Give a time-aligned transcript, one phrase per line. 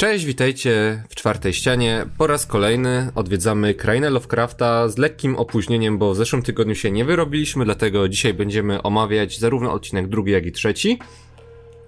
[0.00, 2.06] Cześć, witajcie w czwartej ścianie.
[2.18, 7.04] Po raz kolejny odwiedzamy krainę Lovecrafta z lekkim opóźnieniem, bo w zeszłym tygodniu się nie
[7.04, 10.98] wyrobiliśmy, dlatego dzisiaj będziemy omawiać zarówno odcinek drugi, jak i trzeci.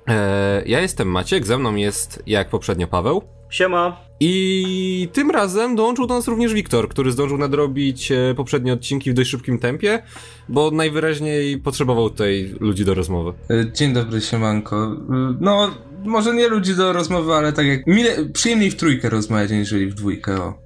[0.07, 3.23] Eee, ja jestem Maciek, ze mną jest jak poprzednio Paweł.
[3.51, 3.97] Siema.
[4.21, 9.15] I tym razem dołączył do nas również Wiktor, który zdążył nadrobić e, poprzednie odcinki w
[9.15, 10.03] dość szybkim tempie,
[10.49, 13.33] bo najwyraźniej potrzebował tutaj ludzi do rozmowy.
[13.51, 14.77] E, dzień dobry, siemanko.
[14.77, 14.97] E,
[15.41, 15.71] no,
[16.05, 19.95] może nie ludzi do rozmowy, ale tak jak mile, przyjemniej w trójkę rozmawiać, niżeli w
[19.95, 20.63] dwójkę, o.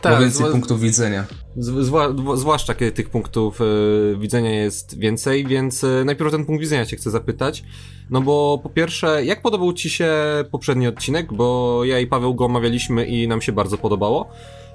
[0.00, 1.24] Tak, Ma więcej punktów widzenia.
[1.56, 6.86] Zwła zwłaszcza kiedy tych punktów y, widzenia jest więcej, więc y, najpierw ten punkt widzenia
[6.86, 7.64] cię chcę zapytać.
[8.10, 10.14] No bo po pierwsze, jak podobał ci się
[10.50, 11.32] poprzedni odcinek?
[11.32, 14.28] Bo ja i Paweł go omawialiśmy i nam się bardzo podobało.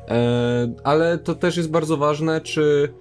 [0.08, 2.94] E, ale to też jest bardzo ważne, czy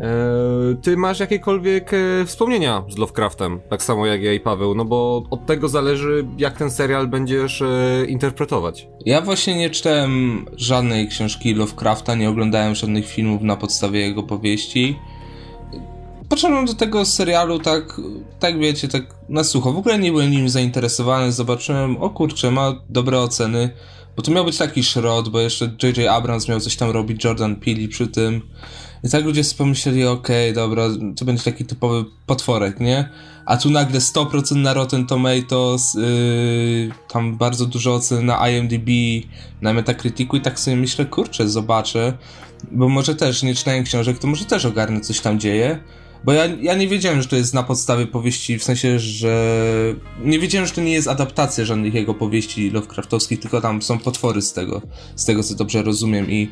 [0.00, 4.84] E, ty masz jakiekolwiek e, wspomnienia z Lovecraftem, tak samo jak ja i Paweł, no
[4.84, 8.88] bo od tego zależy, jak ten serial będziesz e, interpretować.
[9.06, 14.98] Ja właśnie nie czytałem żadnej książki Lovecrafta, nie oglądałem żadnych filmów na podstawie jego powieści.
[16.28, 18.00] Począłem do tego serialu tak,
[18.40, 19.72] tak wiecie, tak na sucho.
[19.72, 21.32] W ogóle nie byłem nim zainteresowany.
[21.32, 23.70] Zobaczyłem, o kurczę, ma dobre oceny.
[24.16, 26.08] Bo to miał być taki szrot, bo jeszcze J.J.
[26.08, 28.42] Abrams miał coś tam robić, Jordan Peele przy tym.
[29.06, 33.08] I tak ludzie pomyśleli, okej, okay, dobra, to będzie taki typowy potworek, nie?
[33.44, 38.90] A tu nagle 100% na Rotten Tomatoes, yy, tam bardzo dużo ocen na IMDb,
[39.60, 42.18] na Metacriticu i tak sobie myślę, kurczę, zobaczę,
[42.70, 45.80] bo może też, nie czytałem książek, to może też ogarnę, coś tam dzieje.
[46.24, 49.54] Bo ja, ja nie wiedziałem, że to jest na podstawie powieści, w sensie, że
[50.24, 54.42] nie wiedziałem, że to nie jest adaptacja żadnych jego powieści Lovecraftowskich, tylko tam są potwory
[54.42, 54.82] z tego,
[55.16, 56.48] z tego co dobrze rozumiem i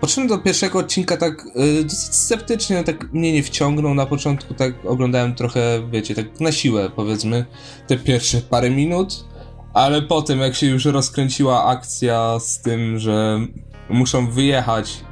[0.00, 3.94] Patrzyłem do pierwszego odcinka tak yy, dosyć sceptycznie, tak mnie nie wciągnął.
[3.94, 7.44] Na początku, tak oglądałem trochę, wiecie, tak na siłę powiedzmy,
[7.86, 9.24] te pierwsze parę minut,
[9.74, 13.40] ale potem jak się już rozkręciła akcja z tym, że
[13.90, 15.04] muszą wyjechać,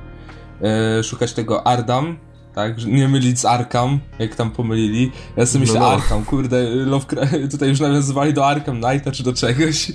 [0.60, 2.18] yy, szukać tego Ardam,
[2.58, 2.86] tak?
[2.86, 5.12] Nie mylić z Arkham, jak tam pomylili.
[5.36, 5.92] Ja sobie myślę, no, no.
[5.92, 9.92] Arkham, kurde, Lovecraft, tutaj już nawiązywali do Arkham Knighta czy do czegoś.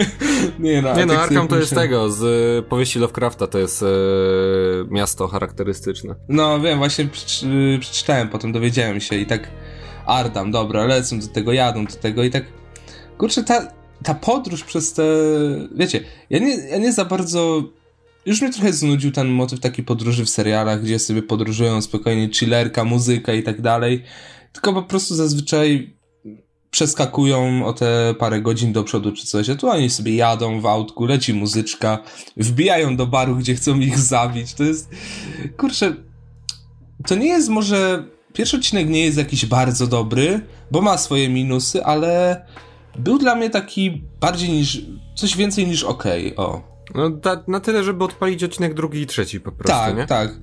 [0.58, 3.82] nie no, nie no tak Arkham to jest tego, z y, powieści Lovecrafta, to jest
[3.82, 3.86] e,
[4.90, 6.14] miasto charakterystyczne.
[6.28, 7.08] No wiem, właśnie
[7.80, 9.50] przeczytałem, potem dowiedziałem się i tak
[10.06, 12.44] Ardam, dobra, lecą do tego, jadą do tego i tak
[13.18, 15.02] kurczę, ta, ta podróż przez te,
[15.74, 17.62] wiecie, ja nie, ja nie za bardzo
[18.26, 22.84] już mnie trochę znudził ten motyw takiej podróży w serialach, gdzie sobie podróżują spokojnie chillerka,
[22.84, 24.02] muzyka i tak dalej.
[24.52, 25.98] Tylko po prostu zazwyczaj
[26.70, 30.66] przeskakują o te parę godzin do przodu czy coś, a tu oni sobie jadą w
[30.66, 31.98] autku, leci muzyczka,
[32.36, 34.54] wbijają do baru, gdzie chcą ich zabić.
[34.54, 34.90] To jest,
[35.56, 35.94] kurczę,
[37.06, 40.40] to nie jest może, pierwszy odcinek nie jest jakiś bardzo dobry,
[40.70, 42.42] bo ma swoje minusy, ale
[42.98, 44.82] był dla mnie taki bardziej niż,
[45.14, 46.46] coś więcej niż okej, okay.
[46.46, 46.77] o.
[46.94, 50.06] No da, na tyle, żeby odpalić odcinek drugi i trzeci po prostu, Tak, nie?
[50.06, 50.34] tak.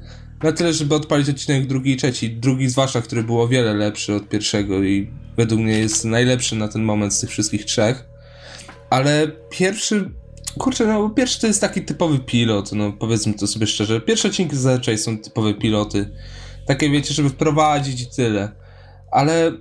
[0.43, 2.29] Na tyle, żeby odpalić odcinek drugi i trzeci.
[2.31, 6.67] Drugi zwłaszcza, który był o wiele lepszy od pierwszego i według mnie jest najlepszy na
[6.67, 8.05] ten moment z tych wszystkich trzech.
[8.89, 10.11] Ale pierwszy...
[10.59, 14.01] Kurczę, no pierwszy to jest taki typowy pilot, no powiedzmy to sobie szczerze.
[14.01, 16.11] Pierwsze odcinki zazwyczaj są typowe piloty.
[16.67, 18.51] Takie wiecie, żeby wprowadzić i tyle.
[19.11, 19.51] Ale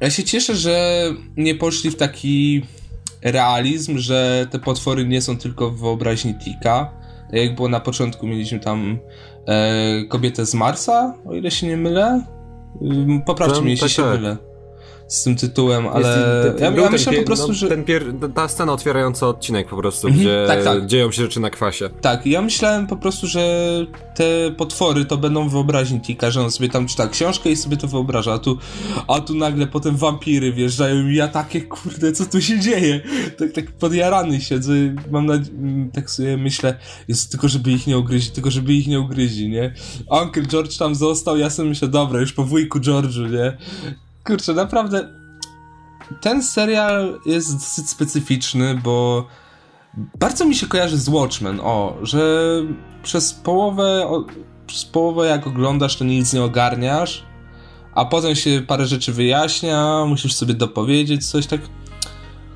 [0.00, 1.04] ja się cieszę, że
[1.36, 2.62] nie poszli w taki
[3.24, 6.92] realizm, że te potwory nie są tylko w wyobraźni Tika.
[7.30, 8.98] Tak jak było na początku, mieliśmy tam
[9.46, 12.24] e, kobietę z Marsa, o ile się nie mylę.
[13.26, 14.12] Poprawcie mnie, jeśli tak, się tak.
[14.20, 14.53] mylę
[15.08, 17.68] z tym tytułem, ale jest, ten, ja, ja myślę po prostu, no, że...
[17.68, 18.04] Ten pier...
[18.34, 20.86] Ta scena otwierająca odcinek po prostu, mhm, gdzie tak, tak.
[20.86, 21.90] dzieją się rzeczy na kwasie.
[22.00, 23.40] Tak, ja myślałem po prostu, że
[24.14, 24.24] te
[24.56, 28.32] potwory to będą wyobraźni Tika, że on sobie tam czyta książkę i sobie to wyobraża,
[28.32, 28.58] a tu,
[29.08, 33.00] a tu nagle potem wampiry wjeżdżają i ja takie, kurde, co tu się dzieje?
[33.38, 34.72] Tak, tak podjarany siedzę,
[35.10, 35.34] mam na...
[35.92, 36.78] tak sobie myślę,
[37.08, 39.74] jest tylko żeby ich nie ugryźć, tylko żeby ich nie ugryźli, nie?
[40.22, 43.56] Uncle George tam został, ja sobie myślę, dobra, już po wujku George'u, nie?
[44.24, 45.08] Kurczę, naprawdę
[46.20, 49.26] ten serial jest dosyć specyficzny, bo
[50.18, 52.50] bardzo mi się kojarzy z Watchmen, o, że
[53.02, 54.24] przez połowę, o,
[54.66, 57.24] przez połowę jak oglądasz, to nic nie ogarniasz,
[57.94, 61.60] a potem się parę rzeczy wyjaśnia, musisz sobie dopowiedzieć coś, tak...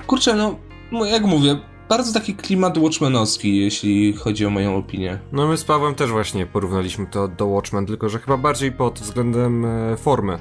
[0.06, 0.58] Kurczę, no,
[0.92, 5.18] no jak mówię, bardzo taki klimat Watchmenowski, jeśli chodzi o moją opinię.
[5.32, 9.00] No my z Pawłem też właśnie porównaliśmy to do Watchmen, tylko że chyba bardziej pod
[9.00, 10.38] względem e, formy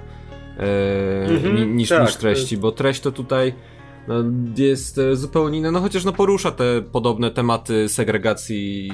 [0.57, 3.53] mm -hmm, niż, tak, niż treści, bo treść to tutaj
[4.07, 4.15] no,
[4.57, 8.91] jest e, zupełnie inny, no chociaż no porusza te podobne tematy segregacji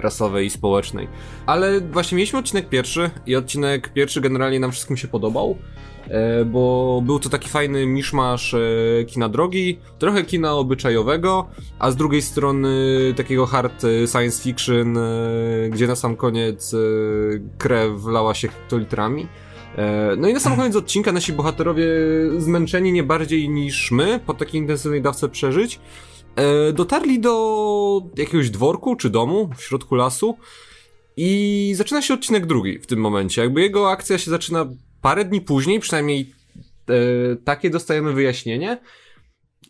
[0.00, 1.08] rasowej i społecznej.
[1.46, 5.58] Ale właśnie mieliśmy odcinek pierwszy i odcinek pierwszy generalnie nam wszystkim się podobał.
[6.08, 8.58] E, bo był to taki fajny miszmasz e,
[9.06, 11.48] kina drogi, trochę kina obyczajowego,
[11.78, 12.68] a z drugiej strony
[13.16, 13.82] takiego hard
[14.12, 14.98] science fiction,
[15.70, 16.76] gdzie na sam koniec
[17.58, 19.26] krew lała się hektolitrami.
[20.16, 21.86] No i na sam koniec odcinka nasi bohaterowie
[22.38, 25.80] zmęczeni nie bardziej niż my po takiej intensywnej dawce przeżyć,
[26.74, 30.36] dotarli do jakiegoś dworku czy domu w środku lasu
[31.16, 33.42] i zaczyna się odcinek drugi w tym momencie.
[33.42, 34.68] Jakby jego akcja się zaczyna
[35.00, 36.32] parę dni później, przynajmniej
[36.88, 36.94] e,
[37.44, 38.80] takie dostajemy wyjaśnienie.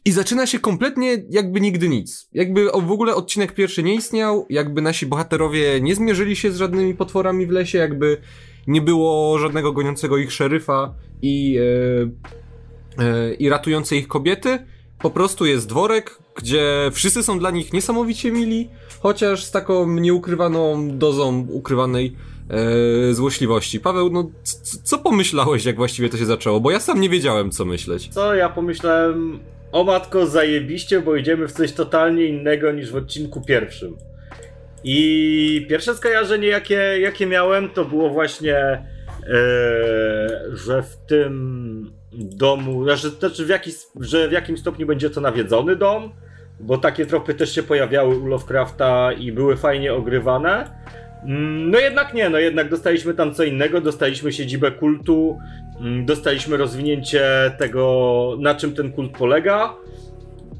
[0.04, 2.28] I zaczyna się kompletnie jakby nigdy nic.
[2.32, 6.94] Jakby w ogóle odcinek pierwszy nie istniał, jakby nasi bohaterowie nie zmierzyli się z żadnymi
[6.94, 8.20] potworami w lesie, jakby
[8.66, 11.58] nie było żadnego goniącego ich szeryfa i,
[12.98, 14.58] e, e, i ratującej ich kobiety.
[14.98, 18.68] Po prostu jest dworek, gdzie wszyscy są dla nich niesamowicie mili,
[19.00, 22.16] chociaż z taką nieukrywaną dozą ukrywanej
[23.10, 23.80] e, złośliwości.
[23.80, 24.30] Paweł, no
[24.84, 26.60] co pomyślałeś, jak właściwie to się zaczęło?
[26.60, 28.08] Bo ja sam nie wiedziałem, co myśleć.
[28.08, 29.38] Co ja pomyślałem?
[29.72, 33.96] O matko, zajebiście, bo idziemy w coś totalnie innego niż w odcinku pierwszym.
[34.84, 38.84] I pierwsze skojarzenie, jakie, jakie miałem, to było właśnie, e,
[40.52, 43.70] że w tym domu, znaczy, znaczy w jaki,
[44.00, 46.12] że w jakim stopniu będzie to nawiedzony dom,
[46.60, 50.70] bo takie tropy też się pojawiały u Lovecrafta i były fajnie ogrywane.
[51.24, 55.38] Mm, no jednak nie, no jednak dostaliśmy tam co innego, dostaliśmy siedzibę kultu,
[55.80, 59.74] mm, dostaliśmy rozwinięcie tego, na czym ten kult polega.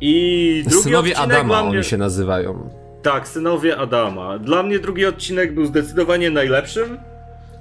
[0.01, 2.84] I drugi Synowie Adama oni się nazywają.
[3.05, 4.39] Tak, synowie Adama.
[4.39, 6.99] Dla mnie drugi odcinek był zdecydowanie najlepszym.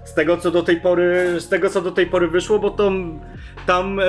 [0.05, 2.91] Z tego co do tej pory, z tego co do tej pory wyszło, bo to,
[3.65, 4.03] tam e,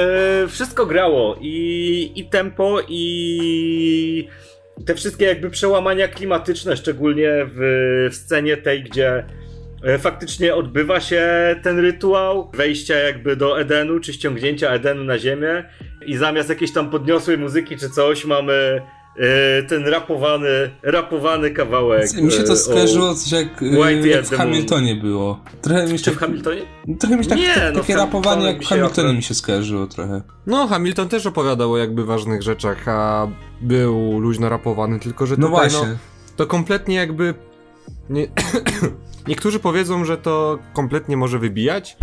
[0.49, 4.29] wszystko grało i, i tempo i
[4.87, 7.59] te wszystkie jakby przełamania klimatyczne, szczególnie w,
[8.11, 9.25] w scenie tej, gdzie
[9.85, 11.27] e, faktycznie odbywa się
[11.63, 15.65] ten rytuał wejścia jakby do Edenu, czy ściągnięcia Edenu na ziemię
[16.07, 18.83] i zamiast jakiejś tam podniosłej muzyki czy coś mamy
[19.69, 22.15] ten rapowany, rapowany kawałek.
[22.15, 23.47] Mi się to e, skojarzyło coś jak,
[24.05, 25.41] jak w Hamiltonie było.
[25.63, 26.63] Trochę mi się, Czy w Hamiltonie?
[27.01, 29.87] Trochę mi się tak, nie, tak, no, takie rapowanie jak w Hamiltonie mi się skojarzyło
[29.87, 30.23] trochę.
[30.47, 33.29] No, Hamilton też opowiadał o jakby ważnych rzeczach, a
[33.61, 35.93] był luźno rapowany, tylko że no tutaj, no, właśnie.
[35.93, 35.99] No,
[36.37, 37.35] to kompletnie jakby...
[38.11, 38.27] Nie...
[39.29, 41.97] Niektórzy powiedzą, że to kompletnie może wybijać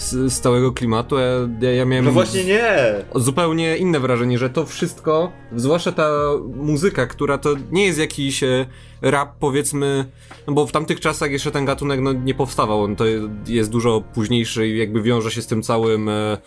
[0.00, 1.16] z, z całego klimatu.
[1.60, 2.04] Ja, ja miałem.
[2.04, 2.94] No właśnie nie!
[3.14, 6.10] Zupełnie inne wrażenie, że to wszystko, zwłaszcza ta
[6.56, 8.66] muzyka, która to nie jest jakiś e,
[9.02, 10.04] rap, powiedzmy,
[10.46, 12.82] no bo w tamtych czasach jeszcze ten gatunek no, nie powstawał.
[12.82, 13.04] On to
[13.46, 16.08] jest dużo późniejszy i jakby wiąże się z tym całym.
[16.08, 16.38] E,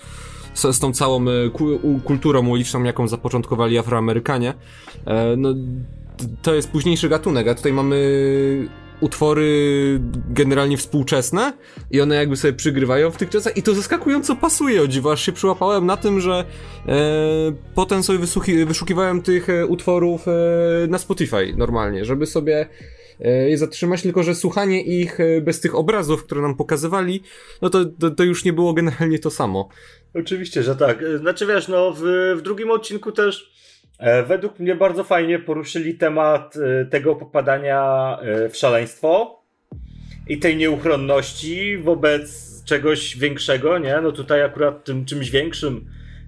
[0.53, 1.49] z, z tą całą e,
[2.03, 4.53] kulturą uliczną, jaką zapoczątkowali Afroamerykanie.
[5.37, 5.53] No,
[6.41, 7.97] to jest późniejszy gatunek, a tutaj mamy
[9.03, 11.53] utwory generalnie współczesne
[11.91, 15.25] i one jakby sobie przygrywają w tych czasach i to zaskakująco pasuje, o dziwo, aż
[15.25, 16.45] się przyłapałem na tym, że
[16.87, 16.93] e,
[17.75, 18.19] potem sobie
[18.65, 20.31] wyszukiwałem tych e, utworów e,
[20.87, 22.67] na Spotify normalnie, żeby sobie
[23.19, 27.23] e, je zatrzymać, tylko że słuchanie ich e, bez tych obrazów, które nam pokazywali,
[27.61, 29.69] no to, to, to, już nie było generalnie to samo.
[30.13, 31.03] Oczywiście, że tak.
[31.19, 32.01] Znaczy wiesz, no w,
[32.37, 33.72] w drugim odcinku też E,
[34.27, 39.43] według mnie bardzo fajnie poruszyli temat e, tego popadania e, w szaleństwo
[40.27, 44.01] i tej nieuchronności wobec czegoś większego, nie?
[44.01, 45.85] No tutaj akurat tym czymś większym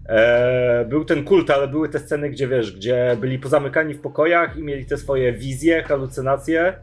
[0.10, 4.58] e, był ten kult, ale były te sceny, gdzie wiesz, gdzie byli pozamykani w pokojach
[4.58, 6.74] i mieli te swoje wizje, halucynacje.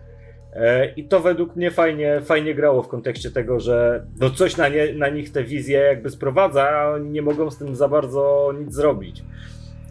[0.52, 4.68] E, I to według mnie fajnie, fajnie grało w kontekście tego, że no coś na,
[4.68, 8.54] nie, na nich te wizje jakby sprowadza, a oni nie mogą z tym za bardzo
[8.58, 9.22] nic zrobić.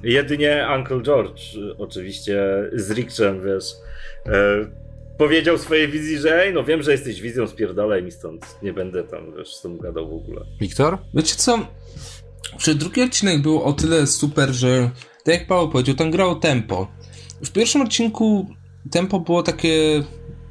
[0.03, 1.41] Jedynie Uncle George,
[1.77, 2.43] oczywiście
[2.73, 3.65] z Rickczem, wiesz,
[4.25, 4.31] e,
[5.17, 9.03] powiedział swojej wizji, że ej, no wiem, że jesteś wizją, spierdolaj mi stąd, nie będę
[9.03, 10.41] tam, wiesz, z tym gadał w ogóle.
[10.61, 10.97] Wiktor?
[11.13, 11.67] Wiecie co,
[12.59, 14.89] że drugi odcinek był o tyle super, że
[15.23, 16.87] tak jak Paweł powiedział, tam grało tempo.
[17.41, 18.47] W pierwszym odcinku
[18.91, 20.03] tempo było takie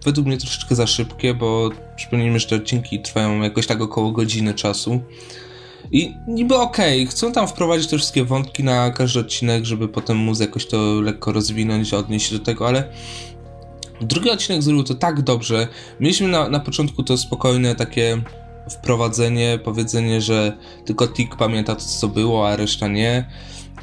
[0.04, 4.54] według mnie troszeczkę za szybkie, bo przypomnijmy, że te odcinki trwają jakoś tak około godziny
[4.54, 5.00] czasu.
[5.92, 10.16] I niby okej, okay, chcą tam wprowadzić te wszystkie wątki na każdy odcinek, żeby potem
[10.16, 12.92] móc jakoś to lekko rozwinąć, odnieść się do tego, ale
[14.00, 15.68] drugi odcinek zrobił to tak dobrze.
[16.00, 18.22] Mieliśmy na, na początku to spokojne takie
[18.70, 20.52] wprowadzenie, powiedzenie, że
[20.84, 23.30] tylko Tik pamięta to, co było, a reszta nie.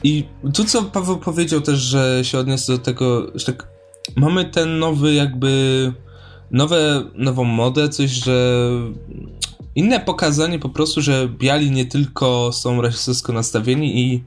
[0.03, 0.23] I
[0.53, 3.67] tu, co Paweł powiedział też, że się odniosę do tego, że tak
[4.15, 5.93] mamy ten nowy jakby
[6.51, 8.69] nowe, nową modę, coś, że
[9.77, 14.23] inne pokazanie po prostu, że biali nie tylko są rasistowsko nastawieni i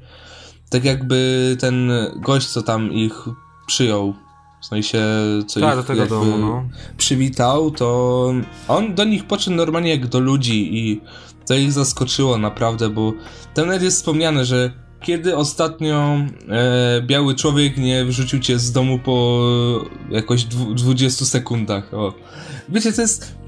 [0.70, 3.24] tak jakby ten gość, co tam ich
[3.66, 4.14] przyjął,
[4.62, 5.02] w sensie,
[5.46, 6.68] co Tak, ich do tego domu, no.
[6.96, 8.32] przywitał, to
[8.68, 11.00] on do nich podszedł normalnie jak do ludzi i
[11.46, 13.12] to ich zaskoczyło naprawdę, bo
[13.54, 16.16] tam nawet jest wspomniane, że kiedy ostatnio
[16.48, 19.40] e, biały człowiek nie wyrzucił cię z domu po
[20.10, 21.94] jakoś dwu, 20 sekundach.
[21.94, 22.14] O.
[22.68, 23.39] Wiecie, to jest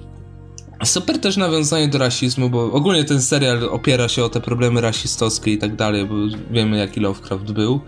[0.85, 5.53] super też nawiązanie do rasizmu, bo ogólnie ten serial opiera się o te problemy rasistowskie
[5.53, 6.15] i tak dalej, bo
[6.51, 7.81] wiemy jaki Lovecraft był.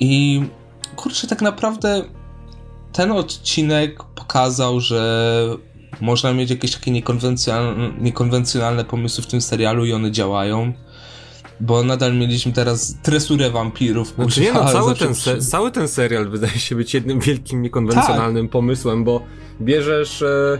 [0.00, 0.42] I
[0.96, 2.04] kurczę, tak naprawdę
[2.92, 5.56] ten odcinek pokazał, że
[6.00, 10.72] można mieć jakieś takie niekonwencjonalne, niekonwencjonalne pomysły w tym serialu i one działają.
[11.60, 14.14] Bo nadal mieliśmy teraz tresurę wampirów.
[14.14, 18.48] Znaczy nie no, cały ten, se, cały ten serial wydaje się być jednym wielkim, niekonwencjonalnym
[18.48, 19.20] pomysłem, bo
[19.60, 20.58] bierzesz e,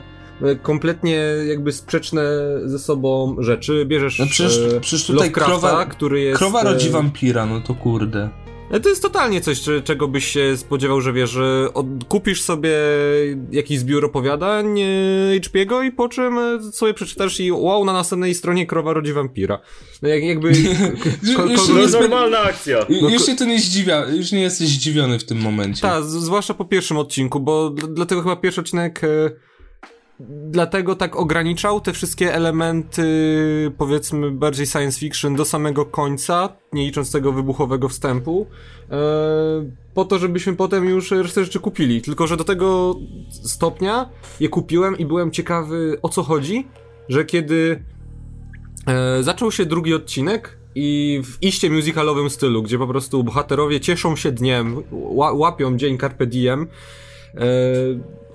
[0.63, 1.17] kompletnie
[1.49, 2.23] jakby sprzeczne
[2.65, 6.39] ze sobą rzeczy, bierzesz No przecież- e, przecież tutaj krowa- który jest...
[6.39, 8.29] Krowa rodzi e, wampira, no to kurde.
[8.71, 12.71] E, To jest totalnie coś, czego byś się spodziewał, że wiesz, że od, kupisz sobie
[13.51, 14.87] jakiś zbiór opowiadań e,
[15.41, 19.59] HP'ego i po czym e, sobie przeczytasz i wow, na następnej stronie krowa rodzi wampira.
[20.03, 20.53] No jak, jakby...
[21.37, 22.79] ko- ko- zbyt- normalna akcja.
[23.03, 25.83] No już się to nie zdziwia, już nie jesteś zdziwiony w tym momencie.
[25.83, 29.31] Tak, zwłaszcza po pierwszym odcinku, bo dl- dlatego chyba pierwszy odcinek e,
[30.51, 33.05] dlatego tak ograniczał te wszystkie elementy,
[33.79, 38.47] powiedzmy, bardziej science fiction do samego końca, nie licząc tego wybuchowego wstępu,
[38.91, 38.97] e,
[39.95, 42.03] po to, żebyśmy potem już resztę rzeczy kupili.
[42.03, 42.95] Tylko, że do tego
[43.31, 44.09] stopnia
[44.41, 46.69] je kupiłem i byłem ciekawy o co chodzi,
[47.09, 47.85] że kiedy
[48.87, 54.17] E, zaczął się drugi odcinek i w iście musicalowym stylu, gdzie po prostu bohaterowie cieszą
[54.17, 56.67] się dniem, ła, łapią dzień Carpe Diem
[57.35, 57.39] e,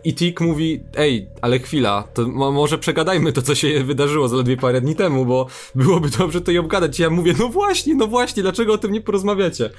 [0.04, 4.58] i Tik mówi, ej, ale chwila, to mo- może przegadajmy to, co się wydarzyło zaledwie
[4.58, 7.00] parę dni temu, bo byłoby dobrze to i obgadać.
[7.00, 9.70] I ja mówię, no właśnie, no właśnie, dlaczego o tym nie porozmawiacie?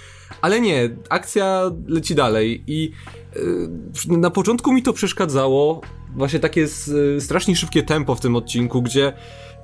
[0.41, 2.91] Ale nie, akcja leci dalej i
[3.37, 5.81] e, na początku mi to przeszkadzało,
[6.17, 9.13] właśnie takie s- strasznie szybkie tempo w tym odcinku, gdzie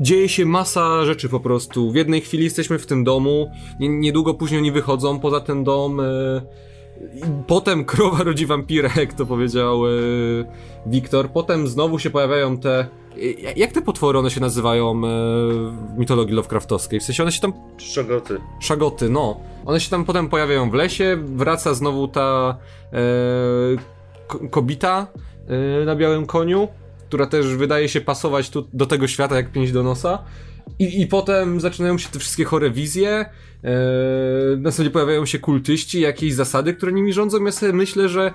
[0.00, 1.90] dzieje się masa rzeczy po prostu.
[1.92, 6.00] W jednej chwili jesteśmy w tym domu, nie, niedługo później oni wychodzą poza ten dom.
[6.00, 6.65] I
[7.46, 9.90] potem krowa rodzi wampira, jak to powiedział e,
[10.86, 11.28] Wiktor.
[11.30, 12.80] Potem znowu się pojawiają te.
[13.16, 17.00] e, Jak te potwory one się nazywają e, w mitologii Lovecraftowskiej?
[17.00, 18.38] W sensie one się tam Szczogoty.
[18.60, 19.40] Szagoty, no.
[19.64, 22.56] One się tam potem pojawiają w lesie, wraca znowu ta
[22.92, 22.96] e,
[24.26, 25.06] ko- kobita
[25.82, 26.68] e, na białym koniu,
[27.08, 30.18] która też wydaje się pasować tu do tego świata jak pięść do nosa.
[30.78, 33.26] I, I potem zaczynają się te wszystkie chore wizje, e,
[34.58, 37.44] następnie pojawiają się kultyści, jakieś zasady, które nimi rządzą.
[37.44, 38.34] Ja sobie myślę, że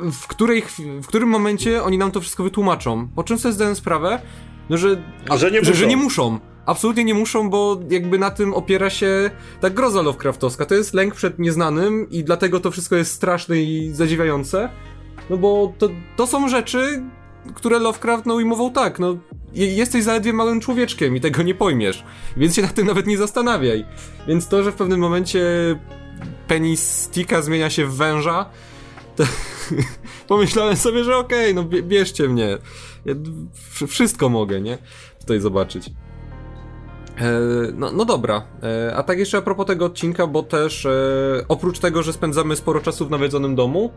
[0.00, 0.62] w, której,
[1.02, 3.08] w którym momencie oni nam to wszystko wytłumaczą.
[3.08, 4.20] Po czym sobie zdałem sprawę,
[4.70, 5.02] no, że,
[5.36, 5.86] Że nie że, że muszą.
[5.88, 6.38] nie muszą.
[6.66, 10.66] Absolutnie nie muszą, bo jakby na tym opiera się ta groza Lovecraftowska.
[10.66, 14.68] To jest lęk przed nieznanym i dlatego to wszystko jest straszne i zadziwiające.
[15.30, 17.02] No bo to, to są rzeczy,
[17.54, 19.16] które Lovecraft no ujmował tak, no
[19.52, 22.04] je- jesteś zaledwie małym człowieczkiem i tego nie pojmiesz,
[22.36, 23.84] więc się nad tym nawet nie zastanawiaj.
[24.28, 25.40] Więc to, że w pewnym momencie
[26.48, 28.46] penis Sticka zmienia się w węża,
[29.16, 29.24] to
[30.28, 32.58] pomyślałem sobie, że okej, no bie- bierzcie mnie.
[33.04, 33.14] Ja
[33.86, 34.78] wszystko mogę, nie?
[35.20, 35.86] Tutaj zobaczyć.
[37.18, 37.40] E,
[37.74, 40.90] No, no dobra, e, a tak jeszcze a propos tego odcinka, bo też e,
[41.48, 43.92] oprócz tego, że spędzamy sporo czasu w nawiedzonym domu,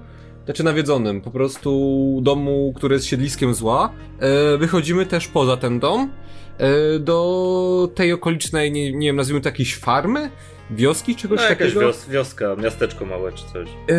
[0.45, 6.09] znaczy nawiedzonym, po prostu domu, który jest siedliskiem zła, e, wychodzimy też poza ten dom
[6.57, 10.29] e, do tej okolicznej, nie, nie wiem, nazwijmy to jakiejś farmy?
[10.71, 11.79] Wioski, czegoś No jakaś takiego?
[11.79, 13.69] wios wioska, miasteczko małe czy coś.
[13.69, 13.95] E,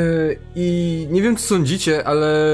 [0.56, 2.46] I nie wiem, co sądzicie, ale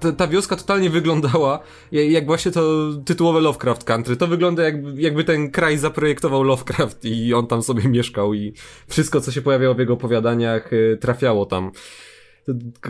[0.00, 1.60] ta, ta wioska totalnie wyglądała
[1.92, 4.16] ja- jak właśnie to tytułowe Lovecraft Country.
[4.16, 8.52] To wygląda jakby, jakby ten kraj zaprojektował Lovecraft i on tam sobie mieszkał i
[8.88, 11.70] wszystko, co się pojawiało w jego opowiadaniach, e, trafiało tam.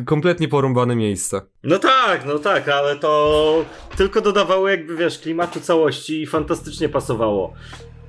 [0.07, 1.41] Kompletnie porąbane miejsce.
[1.63, 3.65] No tak, no tak, ale to
[3.97, 7.55] tylko dodawało jakby, wiesz, klimatu całości i fantastycznie pasowało.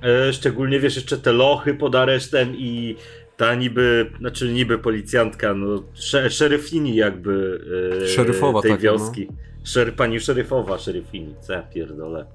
[0.03, 2.95] E, szczególnie, wiesz, jeszcze te lochy pod aresztem i
[3.37, 7.61] ta niby, znaczy niby policjantka, no, sze, szeryfini jakby
[8.03, 9.27] e, Szeryfowa tej taka, wioski.
[9.63, 12.25] Szer, pani szeryfowa, szeryfini, co ja pierdolę.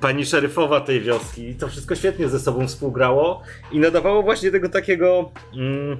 [0.00, 4.68] Pani szeryfowa tej wioski i to wszystko świetnie ze sobą współgrało i nadawało właśnie tego
[4.68, 5.98] takiego mm,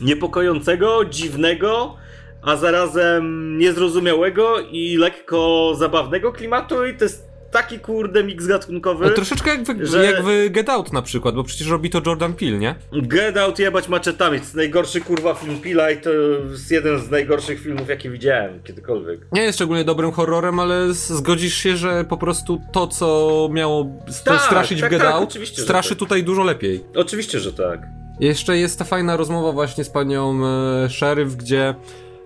[0.00, 1.96] niepokojącego, dziwnego,
[2.42, 9.04] a zarazem niezrozumiałego i lekko zabawnego klimatu i to jest taki kurde miks gatunkowy.
[9.04, 12.00] Ale troszeczkę jak w, że- jak w Get Out na przykład, bo przecież robi to
[12.06, 12.74] Jordan Peele, nie?
[12.92, 14.38] Get Out jebać maczetami.
[14.38, 16.10] To jest najgorszy kurwa film Pila i to
[16.50, 19.20] jest jeden z najgorszych filmów jakie widziałem kiedykolwiek.
[19.32, 23.86] Nie jest szczególnie dobrym horrorem, ale zgodzisz się, że po prostu to, co miało
[24.24, 25.98] Tak, straszyć tak, w Get tak, Out, straszy tak.
[25.98, 26.84] tutaj dużo lepiej.
[26.94, 27.80] Oczywiście, że tak.
[28.20, 30.88] Jeszcze jest ta fajna rozmowa właśnie z panią e,
[31.36, 31.74] gdzie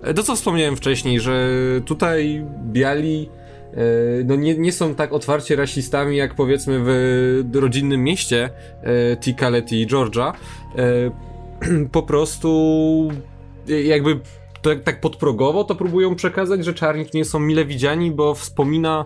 [0.03, 1.51] e, to co wspomniałem wcześniej, że
[1.85, 3.31] tutaj biali
[3.73, 3.77] e,
[4.25, 8.51] no nie, nie są tak otwarcie rasistami jak powiedzmy w rodzinnym mieście
[8.83, 10.33] e, Tikalet i Georgia.
[11.93, 13.09] Po prostu
[13.67, 14.21] jakby
[14.63, 19.05] tak, tak podprogowo to próbują przekazać, że czarni nie są mile widziani, bo wspomina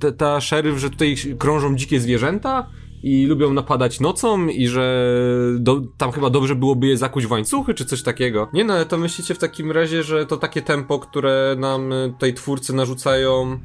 [0.00, 2.66] ta, ta szeryf, że tutaj krążą dzikie zwierzęta
[3.06, 5.12] i lubią napadać nocą i że
[5.58, 8.48] do, tam chyba dobrze byłoby je zakuć w łańcuchy czy coś takiego.
[8.52, 12.34] Nie no, ale to myślicie w takim razie, że to takie tempo, które nam tutaj
[12.34, 13.58] twórcy narzucają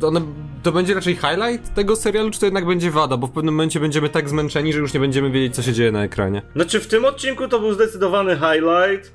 [0.00, 0.20] to, one,
[0.62, 3.16] to będzie raczej highlight tego serialu, czy to jednak będzie wada?
[3.16, 5.92] Bo w pewnym momencie będziemy tak zmęczeni, że już nie będziemy wiedzieć, co się dzieje
[5.92, 6.42] na ekranie.
[6.54, 9.12] Znaczy, w tym odcinku to był zdecydowany highlight.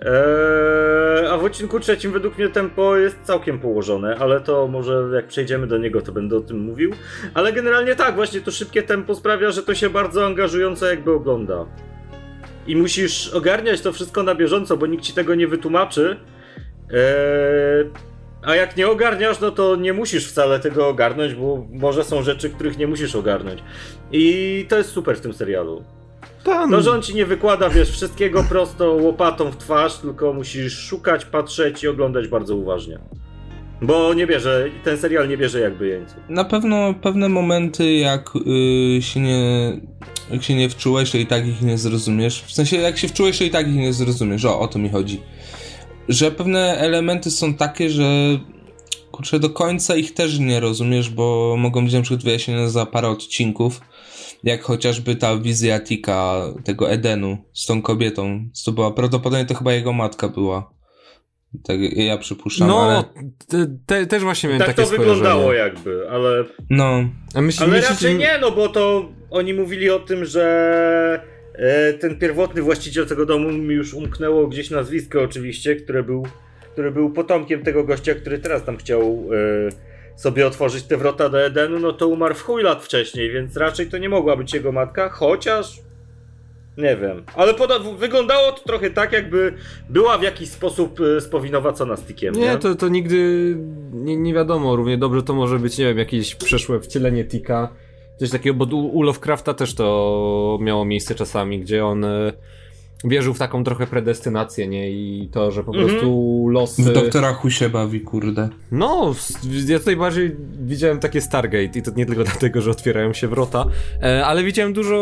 [0.00, 5.26] Eee, a w odcinku trzecim według mnie tempo jest całkiem położone, ale to może jak
[5.26, 6.90] przejdziemy do niego, to będę o tym mówił.
[7.34, 11.66] Ale generalnie tak, właśnie to szybkie tempo sprawia, że to się bardzo angażująco jakby ogląda.
[12.66, 16.16] I musisz ogarniać to wszystko na bieżąco, bo nikt ci tego nie wytłumaczy.
[16.90, 17.90] Eee,
[18.42, 22.50] a jak nie ogarniasz, no to nie musisz wcale tego ogarnąć, bo może są rzeczy,
[22.50, 23.62] których nie musisz ogarnąć.
[24.12, 25.84] I to jest super w tym serialu.
[26.46, 26.70] Tam.
[26.70, 31.24] To, że on ci nie wykłada, wiesz, wszystkiego prosto łopatą w twarz, tylko musisz szukać,
[31.24, 32.98] patrzeć i oglądać bardzo uważnie.
[33.82, 36.16] Bo nie bierze, ten serial nie bierze jakby jeńców.
[36.28, 39.72] Na pewno pewne momenty, jak yy, się nie.
[40.30, 42.42] Jak się nie wczułeś, to i tak ich nie zrozumiesz.
[42.42, 44.44] W sensie, jak się wczułeś, to i tak ich nie zrozumiesz.
[44.44, 45.20] O, o to mi chodzi.
[46.08, 48.04] Że pewne elementy są takie, że
[49.16, 53.08] kurczę, do końca ich też nie rozumiesz, bo mogą być na przykład wyjaśnione za parę
[53.08, 53.80] odcinków
[54.44, 59.72] jak chociażby ta wizja Tika, tego Edenu z tą kobietą, to była, prawdopodobnie to chyba
[59.72, 60.76] jego matka była.
[61.64, 63.04] Tak, ja przypuszczam, no, ale...
[63.48, 66.44] te, te, też właśnie miałem tak takie to wyglądało jakby, ale...
[66.70, 67.08] No.
[67.34, 67.92] Myśl, ale myślicie...
[67.94, 71.20] raczej nie, no bo to oni mówili o tym, że
[71.54, 76.26] e, ten pierwotny właściciel tego domu mi już umknęło gdzieś nazwisko oczywiście, które był,
[76.76, 79.02] który był potomkiem tego gościa, który teraz tam chciał...
[79.02, 83.56] E, sobie otworzyć te wrota do Edenu, no to umarł w chuj lat wcześniej, więc
[83.56, 85.80] raczej to nie mogła być jego matka, chociaż
[86.78, 87.22] nie wiem.
[87.34, 87.54] Ale
[87.98, 89.52] wyglądało to trochę tak, jakby
[89.88, 92.34] była w jakiś sposób y, spowinowacona stickiem.
[92.34, 92.56] Nie, nie?
[92.56, 93.16] To, to nigdy
[93.92, 94.76] nie, nie wiadomo.
[94.76, 97.68] Równie dobrze to może być, nie wiem, jakieś przeszłe wcielenie Tika.
[98.18, 102.32] Coś takiego, bo u Lovecrafta też to miało miejsce czasami, gdzie on y,
[103.04, 104.90] wierzył w taką trochę predestynację, nie?
[104.90, 105.90] I to, że po mm -hmm.
[105.90, 106.82] prostu losy...
[106.82, 108.48] W doktora Hu się bawi, kurde.
[108.72, 109.14] No,
[109.66, 113.66] ja tutaj bardziej widziałem takie Stargate i to nie tylko dlatego, że otwierają się wrota,
[114.02, 114.96] e, ale widziałem dużo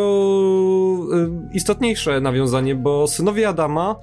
[1.12, 3.96] e, istotniejsze nawiązanie, bo synowie Adama,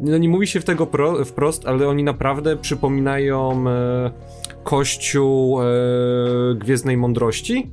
[0.00, 4.10] no nie mówi się w tego pro, wprost, ale oni naprawdę przypominają e,
[4.64, 5.58] kościół
[6.54, 7.70] Gwiezdnej Mądrości,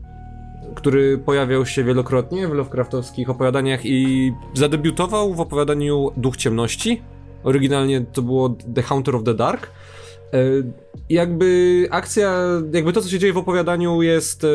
[0.75, 7.01] który pojawiał się wielokrotnie w Lovecraftowskich opowiadaniach i zadebiutował w opowiadaniu Duch Ciemności.
[7.43, 9.71] Oryginalnie to było The Hunter of the Dark.
[10.33, 10.39] E,
[11.09, 12.33] jakby akcja,
[12.73, 14.43] jakby to co się dzieje w opowiadaniu jest.
[14.43, 14.47] E,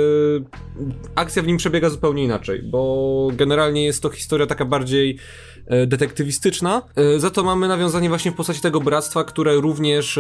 [1.15, 5.19] akcja w nim przebiega zupełnie inaczej, bo generalnie jest to historia taka bardziej
[5.67, 6.83] e, detektywistyczna.
[7.17, 10.19] Za to mamy nawiązanie właśnie w postaci tego bractwa, które również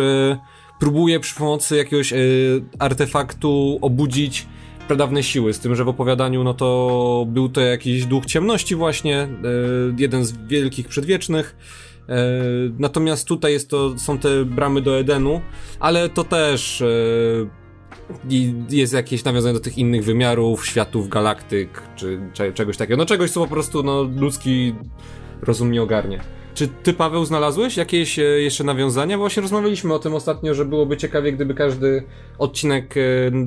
[0.80, 2.14] próbuje przy pomocy jakiegoś
[2.78, 4.46] artefaktu obudzić
[4.88, 9.18] pradawne siły, z tym, że w opowiadaniu no to był to jakiś duch ciemności właśnie,
[9.18, 9.28] e,
[9.98, 11.56] jeden z wielkich przedwiecznych,
[12.08, 12.14] e,
[12.78, 15.40] natomiast tutaj jest to, są te bramy do Edenu,
[15.80, 16.86] ale to też e,
[18.70, 23.30] jest jakieś nawiązanie do tych innych wymiarów, światów, galaktyk, czy, czy czegoś takiego, no czegoś,
[23.30, 24.74] co po prostu no, ludzki
[25.42, 26.20] rozum nie ogarnie.
[26.54, 29.18] Czy ty, Paweł, znalazłeś jakieś e, jeszcze nawiązania?
[29.18, 32.02] Właśnie rozmawialiśmy o tym ostatnio, że byłoby ciekawie, gdyby każdy
[32.38, 33.00] odcinek e,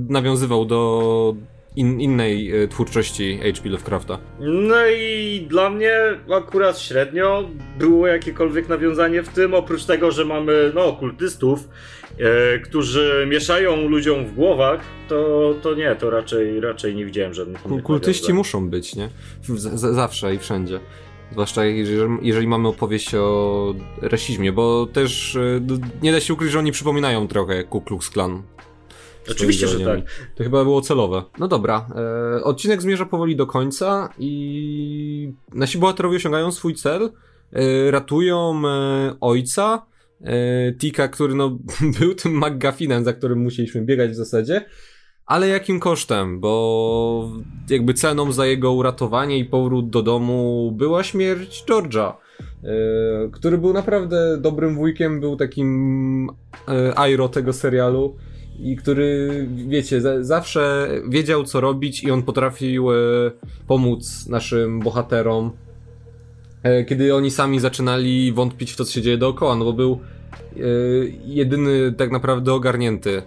[0.09, 1.35] nawiązywał do
[1.75, 3.69] in, innej e, twórczości H.P.
[3.69, 4.19] Lovecrafta.
[4.39, 5.93] No i dla mnie
[6.37, 11.69] akurat średnio było jakiekolwiek nawiązanie w tym, oprócz tego, że mamy no, okultystów,
[12.19, 17.61] e, którzy mieszają ludziom w głowach, to, to nie, to raczej, raczej nie widziałem żadnych
[17.83, 18.37] Kultyści nawiązań.
[18.37, 19.09] muszą być, nie?
[19.43, 20.79] Z, zawsze i wszędzie.
[21.31, 21.65] Zwłaszcza
[22.21, 25.61] jeżeli, mamy opowieść o rasizmie, bo też e,
[26.01, 28.43] nie da się ukryć, że oni przypominają trochę Ku Klux Klan.
[29.31, 29.99] Oczywiście, że tak.
[30.35, 31.23] To chyba było celowe.
[31.39, 31.89] No dobra,
[32.37, 37.11] e, odcinek zmierza powoli do końca i nasi bohaterowie osiągają swój cel,
[37.53, 39.85] e, ratują e, ojca,
[40.79, 41.57] Tika, który no,
[41.99, 44.65] był tym McGuffinem, za którym musieliśmy biegać w zasadzie,
[45.27, 46.39] ale jakim kosztem?
[46.39, 47.29] Bo
[47.69, 52.13] jakby ceną za jego uratowanie i powrót do domu była śmierć George'a,
[52.63, 52.69] yy,
[53.31, 56.29] który był naprawdę dobrym wujkiem, był takim
[56.67, 58.15] yy, Airo tego serialu
[58.59, 62.95] i który, wiecie, za, zawsze wiedział co robić i on potrafił e,
[63.67, 65.51] pomóc naszym bohaterom,
[66.63, 69.99] e, kiedy oni sami zaczynali wątpić w to, co się dzieje dookoła, no bo był
[70.55, 70.59] e,
[71.25, 73.23] jedyny tak naprawdę ogarnięty e,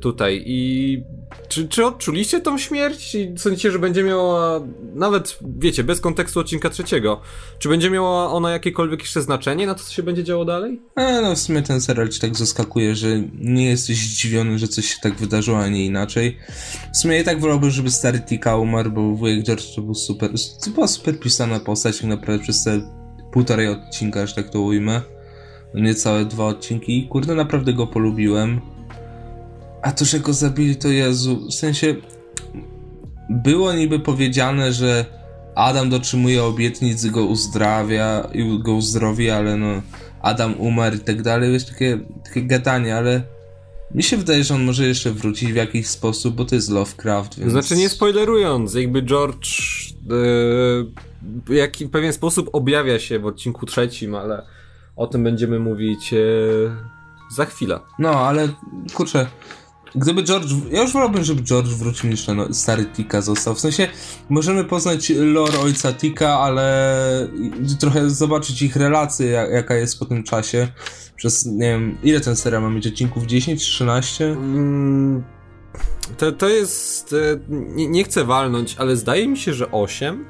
[0.00, 1.02] tutaj i
[1.48, 4.60] czy, czy odczuliście tą śmierć i sądzicie, że będzie miała,
[4.94, 7.20] nawet wiecie, bez kontekstu odcinka trzeciego,
[7.58, 10.82] czy będzie miała ona jakiekolwiek jeszcze znaczenie na to, co się będzie działo dalej?
[10.96, 14.86] E, no w sumie ten serial ci tak zaskakuje, że nie jesteś zdziwiony, że coś
[14.86, 16.38] się tak wydarzyło, a nie inaczej.
[16.92, 20.30] W sumie i tak wolałbym, żeby stary Tika umarł, bo wujek George to był super,
[20.64, 22.80] to była super pisana postać tak naprawdę przez te
[23.32, 25.02] półtorej odcinka, że tak to ujmę.
[25.74, 28.73] Niecałe dwa odcinki kurde, naprawdę go polubiłem.
[29.84, 31.94] A to, że go zabili, to Jezu, w sensie
[33.30, 35.04] było niby powiedziane, że
[35.54, 39.82] Adam dotrzymuje obietnic, go uzdrawia i go uzdrowi, ale no
[40.22, 43.22] Adam umarł i tak dalej, jest takie, takie gadanie, ale
[43.94, 47.38] mi się wydaje, że on może jeszcze wrócić w jakiś sposób, bo to jest Lovecraft,
[47.38, 47.52] więc...
[47.52, 49.48] Znaczy nie spoilerując, jakby George
[51.48, 54.42] yy, w pewien sposób objawia się w odcinku trzecim, ale
[54.96, 56.70] o tym będziemy mówić yy,
[57.36, 57.80] za chwilę.
[57.98, 58.48] No, ale
[58.94, 59.26] kurczę,
[59.94, 60.52] Gdyby George.
[60.70, 63.54] Ja już wolałbym, żeby George wrócił niż ten stary Tika został.
[63.54, 63.88] W sensie
[64.28, 67.28] możemy poznać lore ojca Tika, ale
[67.80, 70.68] trochę zobaczyć ich relację, jaka jest po tym czasie.
[71.16, 73.26] Przez nie wiem, ile ten serial ma mieć odcinków?
[73.26, 74.32] 10, 13?
[74.32, 75.24] Mm,
[76.16, 77.12] to, to jest.
[77.12, 77.16] E,
[77.48, 80.24] nie, nie chcę walnąć, ale zdaje mi się, że 8.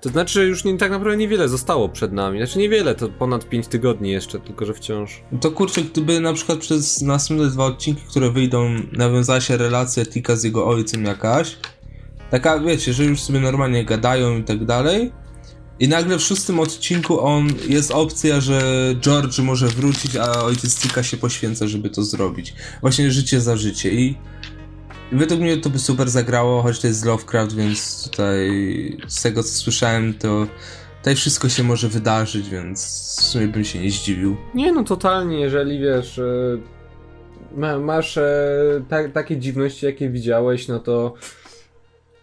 [0.00, 2.38] To znaczy, już nie, tak naprawdę niewiele zostało przed nami.
[2.38, 5.22] Znaczy, niewiele, to ponad 5 tygodni jeszcze, tylko że wciąż.
[5.40, 10.36] To kurczę, gdyby na przykład przez następne dwa odcinki, które wyjdą, nawiązała się relacja Tika
[10.36, 11.56] z jego ojcem jakaś.
[12.30, 15.12] Taka, wiecie, że już sobie normalnie gadają i tak dalej.
[15.80, 18.62] I nagle w szóstym odcinku on jest opcja, że
[19.00, 22.54] George może wrócić, a ojciec Tika się poświęca, żeby to zrobić.
[22.80, 23.90] Właśnie życie za życie.
[23.90, 24.18] I
[25.12, 28.50] Według mnie to by super zagrało, choć to jest Lovecraft, więc tutaj
[29.06, 30.46] z tego co słyszałem, to
[30.98, 32.84] tutaj wszystko się może wydarzyć, więc
[33.20, 34.36] w sumie bym się nie zdziwił.
[34.54, 41.14] Nie no, totalnie, jeżeli wiesz, e, masz e, ta, takie dziwności, jakie widziałeś, no to...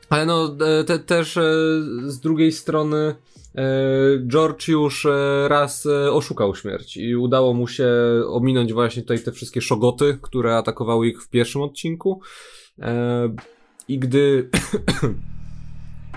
[0.09, 1.39] Ale no, e, te, też
[2.05, 3.15] z drugiej strony
[4.27, 5.07] George już
[5.47, 7.89] raz oszukał śmierć i udało mu się
[8.27, 12.21] ominąć właśnie tutaj te wszystkie szogoty, które atakowały ich w pierwszym odcinku.
[12.81, 13.29] E,
[13.87, 14.49] I gdy.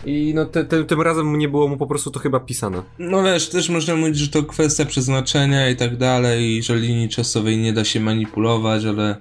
[0.07, 2.83] I no te, te, tym razem nie było mu po prostu to chyba pisane.
[2.99, 7.59] No wiesz, też można mówić, że to kwestia przeznaczenia i tak dalej, że linii czasowej
[7.59, 9.17] nie da się manipulować, ale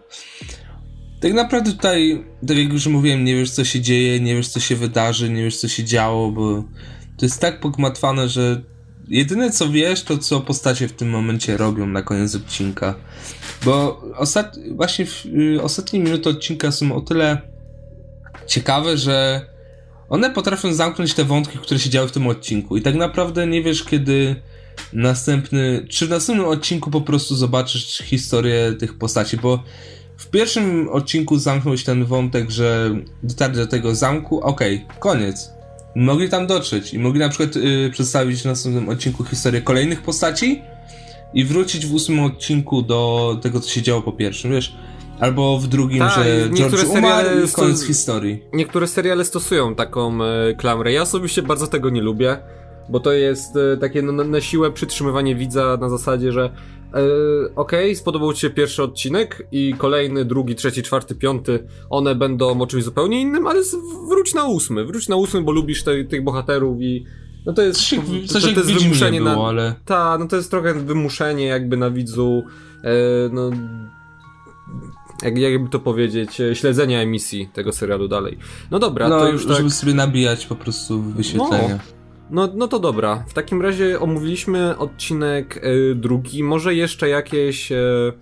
[1.21, 4.59] tak naprawdę tutaj, tak jak już mówiłem, nie wiesz co się dzieje, nie wiesz co
[4.59, 6.63] się wydarzy, nie wiesz co się działo, bo
[7.17, 8.61] to jest tak pogmatwane, że
[9.07, 12.95] jedyne co wiesz, to co postacie w tym momencie robią na koniec odcinka.
[13.65, 14.57] Bo ostat...
[14.71, 17.41] właśnie w, y, ostatnie minuty odcinka są o tyle
[18.47, 19.45] ciekawe, że
[20.09, 22.77] one potrafią zamknąć te wątki, które się działy w tym odcinku.
[22.77, 24.35] I tak naprawdę nie wiesz, kiedy
[24.93, 25.85] następny.
[25.89, 29.63] Czy w następnym odcinku po prostu zobaczysz historię tych postaci, bo
[30.17, 35.49] w pierwszym odcinku zamknął się ten wątek, że dotarli do tego zamku, okej, okay, koniec.
[35.95, 40.61] Mogli tam dotrzeć i mogli na przykład yy, przedstawić w następnym odcinku historię kolejnych postaci,
[41.33, 44.75] i wrócić w ósmym odcinku do tego, co się działo po pierwszym, wiesz?
[45.19, 48.43] Albo w drugim, Ta, że George umarł i koniec historii.
[48.53, 50.91] Niektóre seriale stosują taką e, klamrę.
[50.91, 52.37] Ja osobiście bardzo tego nie lubię,
[52.89, 56.49] bo to jest e, takie no, na siłę przytrzymywanie widza na zasadzie, że e,
[57.55, 62.61] okej, okay, spodobał ci się pierwszy odcinek i kolejny, drugi, trzeci, czwarty, piąty, one będą
[62.61, 63.61] o czymś zupełnie innym, ale
[64.09, 67.05] wróć na ósmy, wróć na ósmy, bo lubisz te, tych bohaterów i
[67.45, 69.47] no to jest, coś, to, to, to jest wymuszenie było, na...
[69.47, 69.75] ale...
[69.85, 72.43] Tak, no to jest trochę wymuszenie jakby na widzu,
[72.83, 72.89] e,
[73.31, 73.49] no...
[75.23, 78.37] Jak, jakby to powiedzieć, e, śledzenia emisji tego serialu dalej.
[78.71, 79.57] No dobra, no, to już tak...
[79.57, 81.75] żeby sobie nabijać po prostu wyświetlenia.
[81.75, 81.99] No.
[82.31, 83.23] No, no to dobra.
[83.27, 86.43] W takim razie omówiliśmy odcinek y, drugi.
[86.43, 87.71] Może jeszcze jakieś...
[87.71, 88.13] Y,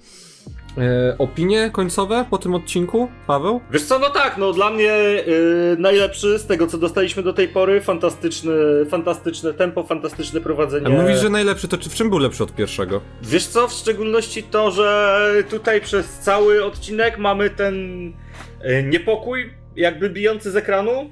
[0.77, 3.61] E, opinie końcowe po tym odcinku, Paweł?
[3.71, 7.47] Wiesz co, no tak, no dla mnie yy, najlepszy z tego, co dostaliśmy do tej
[7.47, 8.53] pory, fantastyczny,
[8.89, 10.87] fantastyczne tempo, fantastyczne prowadzenie.
[10.87, 13.01] A mówisz, że najlepszy, to czy w czym był lepszy od pierwszego?
[13.21, 18.05] Wiesz co, w szczególności to, że tutaj przez cały odcinek mamy ten
[18.63, 21.09] yy, niepokój, jakby bijący z ekranu,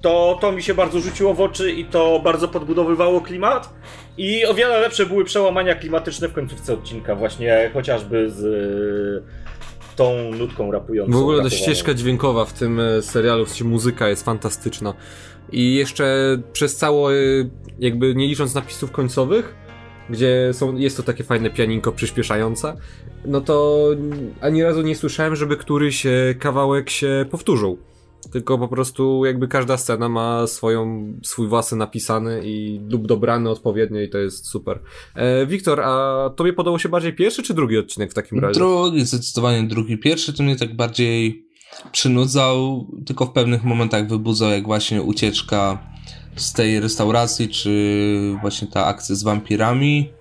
[0.00, 3.74] to, to mi się bardzo rzuciło w oczy i to bardzo podbudowywało klimat.
[4.18, 9.22] I o wiele lepsze były przełamania klimatyczne w końcówce odcinka, właśnie chociażby z y,
[9.96, 11.12] tą nutką rapującą.
[11.12, 14.94] W ogóle ta ścieżka dźwiękowa w tym y, serialu, w muzyka jest fantastyczna.
[15.52, 17.14] I jeszcze przez całe,
[17.78, 19.54] jakby nie licząc napisów końcowych,
[20.10, 22.76] gdzie są, jest to takie fajne pianinko przyspieszające,
[23.24, 23.86] no to
[24.40, 27.78] ani razu nie słyszałem, żeby któryś e, kawałek się powtórzył.
[28.32, 34.00] Tylko po prostu jakby każda scena ma swoją, swój własny napisany i lub dobrany odpowiednio
[34.00, 34.80] i to jest super.
[35.14, 38.60] E, Wiktor, a tobie podobał się bardziej pierwszy czy drugi odcinek w takim razie?
[38.60, 39.98] Drugi, zdecydowanie drugi.
[39.98, 41.46] Pierwszy to mnie tak bardziej
[41.92, 45.78] przynudzał, tylko w pewnych momentach wybudzał, jak właśnie ucieczka
[46.36, 50.12] z tej restauracji, czy właśnie ta akcja z wampirami.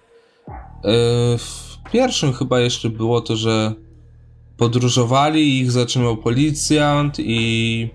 [0.47, 3.73] E, w pierwszym chyba jeszcze było to, że
[4.59, 7.89] podróżowali, ich zatrzymał policjant i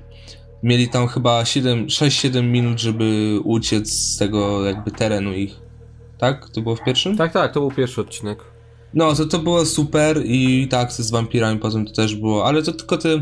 [0.62, 5.60] mieli tam chyba 6-7 minut, żeby uciec z tego jakby terenu ich.
[6.18, 6.50] Tak?
[6.50, 7.16] To było w pierwszym?
[7.16, 8.44] Tak, tak, to był pierwszy odcinek.
[8.94, 12.62] No, to, to było super i ta akcja z wampirami potem to też było, ale
[12.62, 13.18] to tylko te,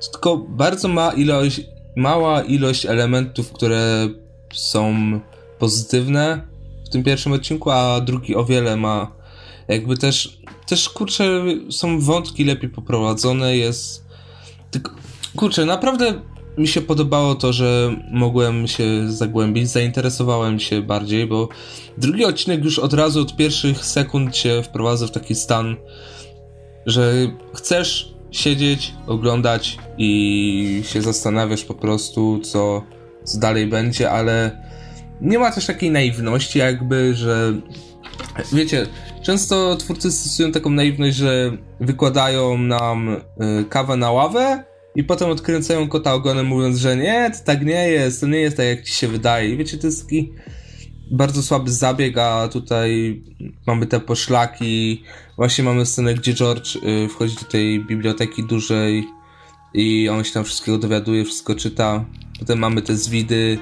[0.00, 1.60] to tylko bardzo ma ilość,
[1.96, 4.08] mała ilość elementów, które
[4.52, 4.94] są
[5.58, 6.40] pozytywne
[6.86, 9.16] w tym pierwszym odcinku, a drugi o wiele ma
[9.68, 10.35] jakby też,
[10.66, 14.04] też kurczę, są wątki lepiej poprowadzone, jest
[15.36, 16.14] kurczę, naprawdę
[16.58, 21.48] mi się podobało to, że mogłem się zagłębić, zainteresowałem się bardziej, bo
[21.98, 25.76] drugi odcinek już od razu od pierwszych sekund się wprowadza w taki stan,
[26.86, 27.14] że
[27.54, 32.82] chcesz siedzieć, oglądać i się zastanawiasz po prostu, co,
[33.24, 34.62] co dalej będzie, ale
[35.20, 37.54] nie ma też takiej naiwności, jakby, że
[38.52, 38.86] wiecie,
[39.22, 45.88] często twórcy stosują taką naiwność, że wykładają nam y, kawę na ławę i potem odkręcają
[45.88, 48.92] kota ogonem mówiąc, że nie, to tak nie jest, to nie jest tak jak ci
[48.92, 49.56] się wydaje.
[49.56, 50.32] Wiecie, to jest taki
[51.10, 53.22] bardzo słaby zabieg, a tutaj
[53.66, 55.02] mamy te poszlaki.
[55.36, 59.04] Właśnie mamy scenę, gdzie George y, wchodzi do tej biblioteki dużej
[59.74, 62.04] i on się tam wszystkiego dowiaduje, wszystko czyta.
[62.38, 63.58] Potem mamy te zwidy.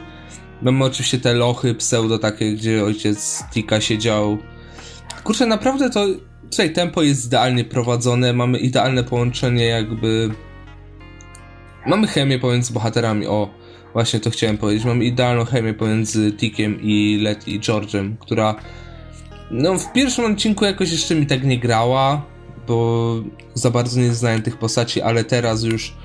[0.62, 4.38] Mamy oczywiście te lochy pseudo takie, gdzie ojciec Tika siedział.
[5.24, 6.06] Kurczę, naprawdę to
[6.50, 10.30] tutaj tempo jest idealnie prowadzone, mamy idealne połączenie jakby
[11.86, 13.50] mamy chemię pomiędzy bohaterami, o,
[13.92, 18.54] właśnie to chciałem powiedzieć, mamy idealną chemię pomiędzy Tikiem i Letty i George'em, która
[19.50, 22.26] no w pierwszym odcinku jakoś jeszcze mi tak nie grała,
[22.66, 23.16] bo
[23.54, 25.96] za bardzo nie znałem tych postaci, ale teraz już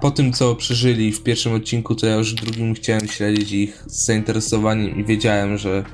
[0.00, 3.84] po tym co przeżyli w pierwszym odcinku, to ja już w drugim chciałem śledzić ich
[3.86, 5.84] z zainteresowaniem i wiedziałem, że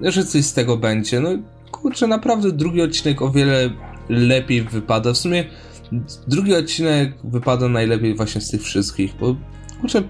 [0.00, 1.20] że coś z tego będzie.
[1.20, 1.30] No
[1.72, 3.70] kurczę, naprawdę drugi odcinek o wiele
[4.08, 5.12] lepiej wypada.
[5.12, 5.44] W sumie
[6.26, 9.36] drugi odcinek wypada najlepiej właśnie z tych wszystkich, bo
[9.80, 10.02] kurczę,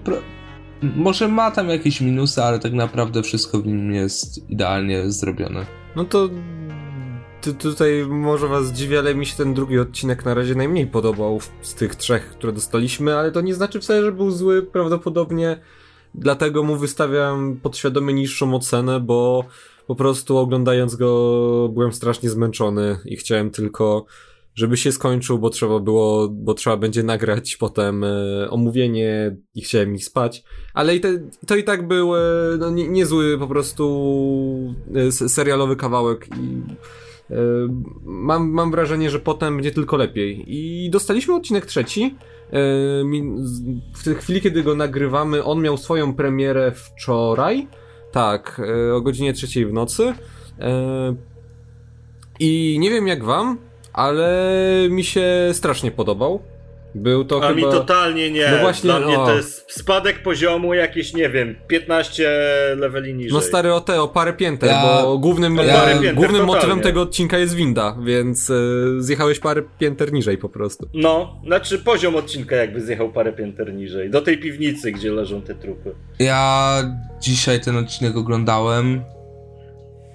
[0.81, 5.65] może ma tam jakieś minusy, ale tak naprawdę wszystko w nim jest idealnie zrobione.
[5.95, 6.29] No to
[7.59, 11.73] tutaj może was dziwi, ale mi się ten drugi odcinek na razie najmniej podobał z
[11.73, 14.63] tych trzech, które dostaliśmy, ale to nie znaczy wcale, że był zły.
[14.63, 15.57] Prawdopodobnie
[16.15, 19.45] dlatego mu wystawiam podświadomie niższą ocenę, bo
[19.87, 24.05] po prostu oglądając go byłem strasznie zmęczony i chciałem tylko
[24.55, 29.95] żeby się skończył, bo trzeba było, bo trzeba będzie nagrać potem e, omówienie i chciałem
[29.95, 30.43] ich spać,
[30.73, 31.09] ale i te,
[31.47, 32.19] to i tak był e,
[32.59, 36.61] no, nie, niezły po prostu e, serialowy kawałek i
[37.31, 37.35] e,
[38.03, 40.43] mam, mam wrażenie, że potem będzie tylko lepiej.
[40.47, 42.03] I dostaliśmy odcinek trzeci.
[42.03, 42.59] E,
[43.95, 47.67] w tej chwili, kiedy go nagrywamy, on miał swoją premierę wczoraj.
[48.13, 50.13] Tak, e, o godzinie trzeciej w nocy.
[52.39, 53.57] I nie wiem jak wam,
[53.93, 54.57] ale
[54.89, 56.41] mi się strasznie podobał.
[56.95, 57.53] Był to A chyba...
[57.53, 58.51] mi totalnie nie.
[58.51, 59.25] No właśnie, Dla mnie o.
[59.25, 62.29] to jest spadek poziomu jakieś, nie wiem, 15
[62.77, 63.33] leveli niżej.
[63.33, 64.83] No stary o te, o parę pięter, ja...
[64.83, 65.73] bo głównym, ja...
[65.73, 68.53] parę pięter, głównym motywem tego odcinka jest winda, więc e,
[68.99, 70.89] zjechałeś parę pięter niżej po prostu.
[70.93, 74.09] No, znaczy poziom odcinka jakby zjechał parę pięter niżej.
[74.09, 75.95] Do tej piwnicy, gdzie leżą te trupy.
[76.19, 76.83] Ja
[77.21, 79.01] dzisiaj ten odcinek oglądałem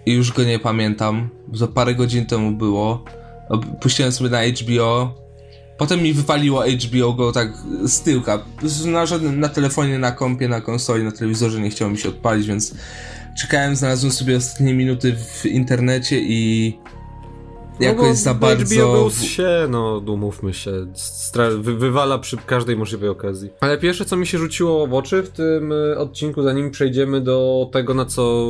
[0.07, 1.29] i już go nie pamiętam.
[1.53, 3.05] Za parę godzin temu było
[3.81, 5.28] puściłem sobie na HBO.
[5.79, 7.53] Potem mi wypaliło HBO go tak
[7.85, 8.45] z tyłka.
[8.87, 12.47] Na żadnym, na telefonie, na kompie, na konsoli, na telewizorze nie chciało mi się odpalić,
[12.47, 12.75] więc
[13.41, 16.73] czekałem, znalazłem sobie ostatnie minuty w internecie i
[17.81, 18.75] jakoś no za bardzo...
[18.75, 20.73] HBO Ghost się, no umówmy się,
[21.59, 23.51] wy wywala przy każdej możliwej okazji.
[23.61, 27.69] Ale pierwsze, co mi się rzuciło w oczy w tym e, odcinku, zanim przejdziemy do
[27.73, 28.47] tego, na co...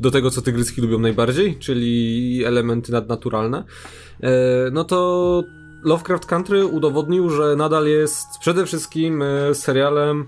[0.00, 3.64] do tego, co tygryski lubią najbardziej, czyli elementy nadnaturalne,
[4.22, 4.30] e,
[4.72, 5.42] no to
[5.82, 10.26] Lovecraft Country udowodnił, że nadal jest przede wszystkim e, serialem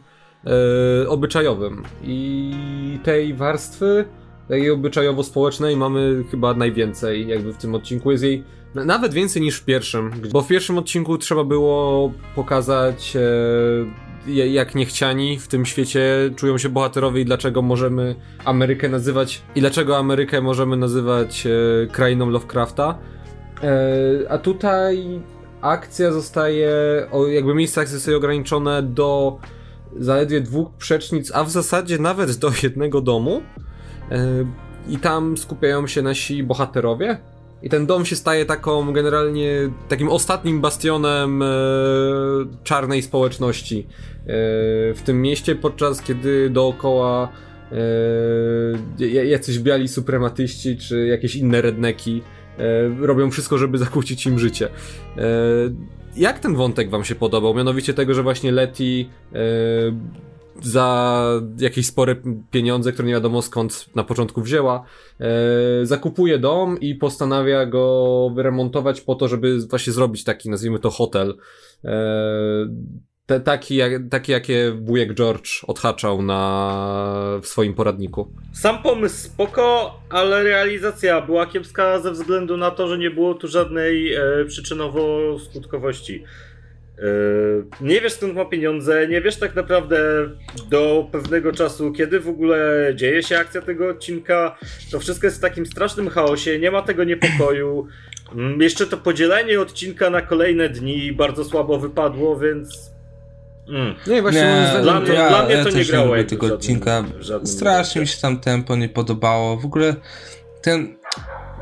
[1.08, 4.04] obyczajowym i tej warstwy
[4.48, 8.10] takiej obyczajowo-społecznej mamy chyba najwięcej jakby w tym odcinku.
[8.10, 14.40] Jest jej nawet więcej niż w pierwszym, bo w pierwszym odcinku trzeba było pokazać e,
[14.46, 18.14] jak niechciani w tym świecie czują się bohaterowie i dlaczego możemy
[18.44, 21.50] Amerykę nazywać i dlaczego Amerykę możemy nazywać e,
[21.86, 22.98] krainą Lovecrafta.
[23.62, 25.20] E, a tutaj
[25.64, 26.70] akcja zostaje,
[27.28, 29.38] jakby miejsce akcji zostaje ograniczone do
[29.96, 33.42] zaledwie dwóch przecznic, a w zasadzie nawet do jednego domu.
[34.10, 34.46] E,
[34.88, 37.18] I tam skupiają się nasi bohaterowie.
[37.62, 41.46] I ten dom się staje taką generalnie takim ostatnim bastionem e,
[42.64, 44.26] czarnej społeczności e,
[44.94, 47.28] w tym mieście, podczas kiedy dookoła
[49.00, 52.22] e, jacyś biali suprematyści czy jakieś inne redneki
[53.00, 54.68] robią wszystko, żeby zakłócić im życie.
[55.18, 55.20] E,
[56.16, 57.54] jak ten wątek wam się podobał?
[57.54, 59.38] Mianowicie tego, że właśnie Leti e,
[60.62, 61.24] za
[61.58, 62.16] jakieś spore
[62.50, 64.84] pieniądze, które nie wiadomo skąd na początku wzięła,
[65.20, 70.90] e, zakupuje dom i postanawia go wyremontować po to, żeby właśnie zrobić taki, nazwijmy to,
[70.90, 71.36] hotel.
[73.26, 78.32] Te, taki, jak, taki, jakie wujek George odhaczał na, w swoim poradniku.
[78.52, 83.48] Sam pomysł spoko, ale realizacja była kiepska ze względu na to, że nie było tu
[83.48, 86.20] żadnej e, przyczynowo-skutkowości.
[86.98, 87.02] E,
[87.80, 89.98] nie wiesz skąd ma pieniądze, nie wiesz tak naprawdę
[90.70, 94.58] do pewnego czasu, kiedy w ogóle dzieje się akcja tego odcinka.
[94.92, 97.86] To wszystko jest w takim strasznym chaosie, nie ma tego niepokoju.
[98.34, 102.93] Mm, Jeszcze to podzielenie odcinka na kolejne dni bardzo słabo wypadło, więc.
[103.68, 103.94] Mm.
[104.06, 106.46] Nie, właśnie Nie, zdaniem dla mnie- ja, dla mnie ja to nie grało jakby tego
[106.46, 107.04] żadnym- odcinka.
[107.20, 109.56] żadnym Strasznie mi się tam tempo nie podobało.
[109.56, 109.94] W ogóle
[110.62, 110.96] ten...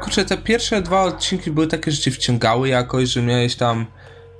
[0.00, 3.86] Kurczę, te pierwsze dwa odcinki były takie, że cię wciągały jakoś, że miałeś tam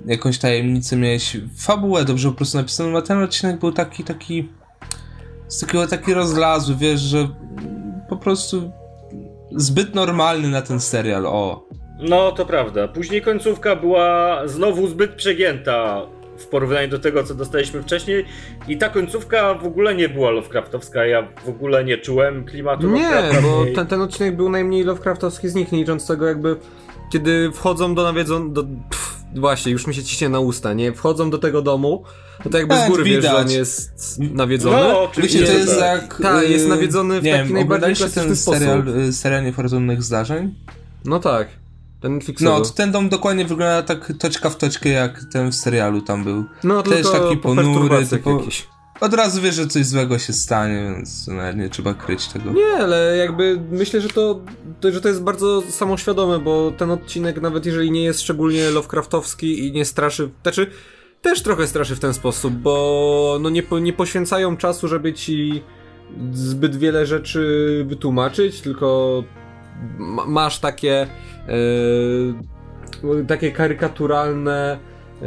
[0.05, 4.49] jakąś tajemnicę, miałeś fabułę dobrze po prostu napisaną, a ten odcinek był taki, taki
[5.47, 7.27] z takiego taki rozlazły, wiesz, że
[8.09, 8.71] po prostu
[9.51, 11.67] zbyt normalny na ten serial, o.
[11.99, 12.87] No, to prawda.
[12.87, 16.01] Później końcówka była znowu zbyt przegięta
[16.43, 18.25] w porównaniu do tego, co dostaliśmy wcześniej.
[18.67, 21.05] I ta końcówka w ogóle nie była Lovecraftowska.
[21.05, 23.09] Ja w ogóle nie czułem klimatu Nie,
[23.41, 26.55] bo ten, ten odcinek był najmniej Lovecraftowski z nich, nie licząc tego jakby,
[27.11, 28.53] kiedy wchodzą do nawiedzon...
[28.53, 30.93] Do, pff, właśnie, już mi się ciśnie na usta, nie?
[30.93, 32.03] Wchodzą do tego domu,
[32.45, 33.45] no to jakby z Tak, góry wiesz, że widać.
[33.45, 34.77] on jest nawiedzony.
[34.77, 36.01] No, oczywiście, Wiecie, to jest tak.
[36.01, 36.21] jak...
[36.21, 38.59] Tak, y, jest nawiedzony w nie taki wiem, najbardziej klasyczny ten sposób.
[38.59, 40.55] serial, y, serial Niefortunnych Zdarzeń?
[41.05, 41.47] No tak,
[42.03, 42.65] ten No, fiksowy.
[42.65, 46.43] to ten dom dokładnie wygląda tak toczka w toczkę, jak ten w serialu tam był.
[46.63, 48.67] No, też tylko taki po ponury, typu- jakichś.
[49.01, 52.51] Od razu wiesz, że coś złego się stanie, więc nawet nie trzeba kryć tego.
[52.51, 54.39] Nie, ale jakby myślę, że to,
[54.79, 59.67] to, że to jest bardzo samoświadome, bo ten odcinek, nawet jeżeli nie jest szczególnie Lovecraftowski
[59.67, 60.71] i nie straszy, znaczy
[61.21, 65.63] też trochę straszy w ten sposób, bo no nie, nie poświęcają czasu, żeby ci
[66.33, 69.23] zbyt wiele rzeczy wytłumaczyć, tylko
[70.27, 71.07] masz takie
[71.47, 74.79] e, takie karykaturalne
[75.21, 75.25] e,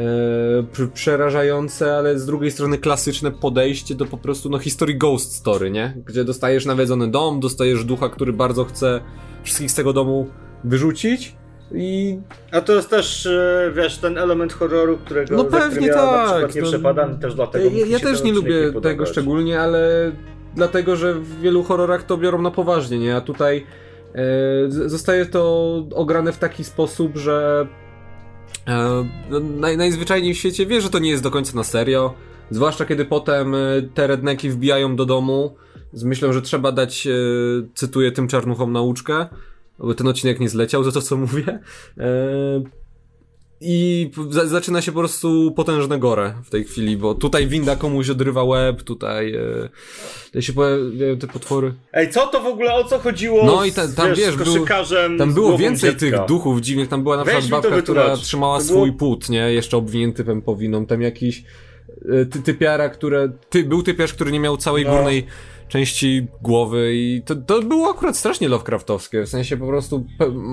[0.63, 5.71] pr- przerażające, ale z drugiej strony klasyczne podejście do po prostu no historii ghost story,
[5.71, 5.95] nie?
[6.07, 9.01] Gdzie dostajesz nawiedzony dom, dostajesz ducha, który bardzo chce
[9.43, 10.27] wszystkich z tego domu
[10.65, 11.37] wyrzucić
[11.75, 12.19] i
[12.53, 16.27] A to jest też, e, wiesz, ten element horroru, którego No pewnie ja na tak,
[16.31, 20.13] przykład nie to- przepadam, też dlatego ja, ja też nie lubię tego szczególnie, ale
[20.55, 23.17] dlatego, że w wielu horrorach to biorą na poważnie, nie?
[23.17, 23.67] A tutaj
[24.69, 27.67] zostaje to ograne w taki sposób, że
[28.67, 32.15] e, no, naj, najzwyczajniej w świecie wie, że to nie jest do końca na serio.
[32.51, 33.59] Zwłaszcza kiedy potem e,
[33.95, 35.57] te redneki wbijają do domu
[35.93, 37.11] z myślą, że trzeba dać, e,
[37.75, 39.27] cytuję tym czarnuchom nauczkę,
[39.97, 41.59] ten odcinek nie zleciał za to, co mówię.
[43.63, 44.11] E, i
[44.45, 48.83] zaczyna się po prostu potężne gore w tej chwili, bo tutaj winda komuś odrywa łeb,
[48.83, 49.69] tutaj, e,
[50.27, 51.75] tutaj się pojawiają te potwory.
[51.93, 54.67] Ej, co to w ogóle, o co chodziło No i ta- tam, wiesz, wiesz, był-
[55.19, 56.19] Tam było więcej dziecka?
[56.19, 59.53] tych duchów dziwnych, tam była na przykład babka, która trzymała To swój było- płód, nie?
[59.53, 61.45] Jeszcze obwinięty pępowiną, tam jakiś
[62.23, 64.91] e, ty, typiara, które, ty, był typiarz, który nie miał całej No.
[64.91, 65.27] górnej
[65.69, 70.07] części głowy i to, to było akurat strasznie Lovecraftowskie, w sensie po prostu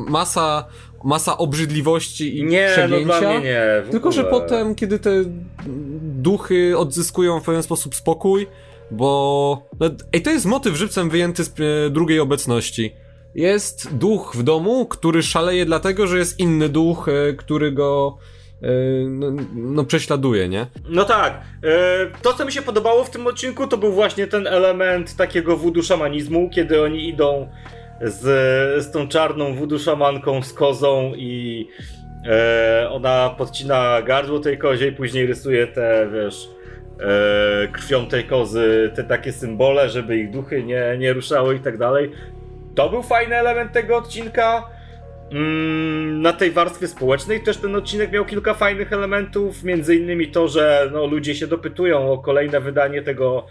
[0.10, 0.66] masa,
[1.04, 3.20] masa obrzydliwości i Nie, no przegięcia.
[3.30, 3.92] mnie nie.
[3.92, 5.12] Tylko, że potem, kiedy te
[6.02, 8.48] duchy odzyskują w pewien sposób spokój,
[8.92, 9.68] bo.
[9.80, 12.94] No, ej, to jest motyw żywcem wyjęty z e, drugiej obecności.
[13.36, 18.18] Jest duch w domu, który szaleje dlatego, że jest inny duch, e, który go.
[18.64, 18.68] E,
[19.10, 20.66] No, no prześladuje, nie?
[20.90, 21.42] No tak.
[21.64, 21.68] e,
[22.22, 25.84] To, co mi się podobało w tym odcinku, to był właśnie ten element takiego voodoo
[25.84, 27.48] szamanizmu, kiedy oni idą
[28.02, 28.22] z,
[28.86, 31.68] z tą czarną voodoo szamanką, z kozą i
[32.30, 36.50] e, ona podcina gardło tej kozie i później rysuje te, wiesz,
[37.72, 42.12] krwią tej kozy te takie symbole, żeby ich duchy nie, nie ruszały i tak dalej.
[42.76, 44.64] To był fajny element tego odcinka.
[45.34, 50.48] Mm, na tej warstwie społecznej też ten odcinek miał kilka fajnych elementów, między innymi to,
[50.48, 53.46] że no, ludzie się dopytują o kolejne wydanie tego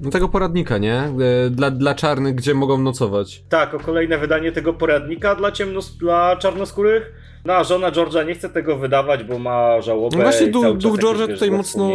[0.00, 0.94] no tego poradnika, nie?
[0.94, 3.42] E, dla, dla czarnych, gdzie mogą nocować.
[3.48, 7.12] Tak, o kolejne wydanie tego poradnika dla, ciemnos- dla czarnoskórych.
[7.44, 10.16] No a żona George'a nie chce tego wydawać, bo ma żałobę.
[10.16, 11.90] No właśnie duch, George'a tutaj mocno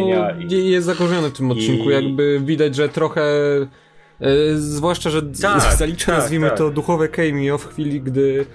[0.49, 1.89] i- jest zakorzeniony w tym odcinku.
[1.89, 3.21] i- Jakby widać, że trochę.
[4.21, 6.57] E, zwłaszcza, że Tak, zalicza, tak, nazwijmy tak.
[6.57, 8.45] to, duchowe cameo w chwili, gdy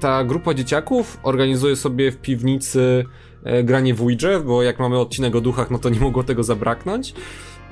[0.00, 3.04] ta grupa dzieciaków organizuje sobie w piwnicy
[3.44, 6.44] e, granie w Ouija, bo jak mamy odcinek o duchach, no to nie mogło tego
[6.44, 7.14] zabraknąć.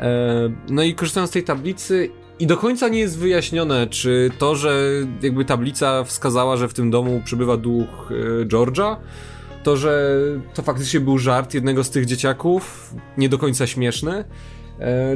[0.00, 4.56] E, no i korzystają z tej tablicy i do końca nie jest wyjaśnione, czy to,
[4.56, 4.82] że
[5.22, 8.96] jakby tablica wskazała, że w tym domu przybywa duch e, George'a,
[9.62, 10.18] to, że
[10.54, 14.24] to faktycznie był żart jednego z tych dzieciaków, nie do końca śmieszny, e,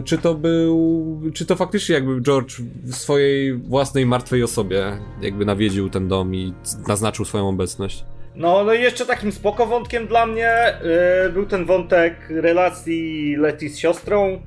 [0.04, 5.90] czy to był, czy to faktycznie jakby George w swojej własnej martwej osobie jakby nawiedził
[5.90, 6.54] ten dom i
[6.88, 8.04] naznaczył swoją obecność.
[8.34, 10.74] No, no i jeszcze takim spoko wątkiem dla mnie
[11.24, 14.42] yy, był ten wątek relacji Leti z siostrą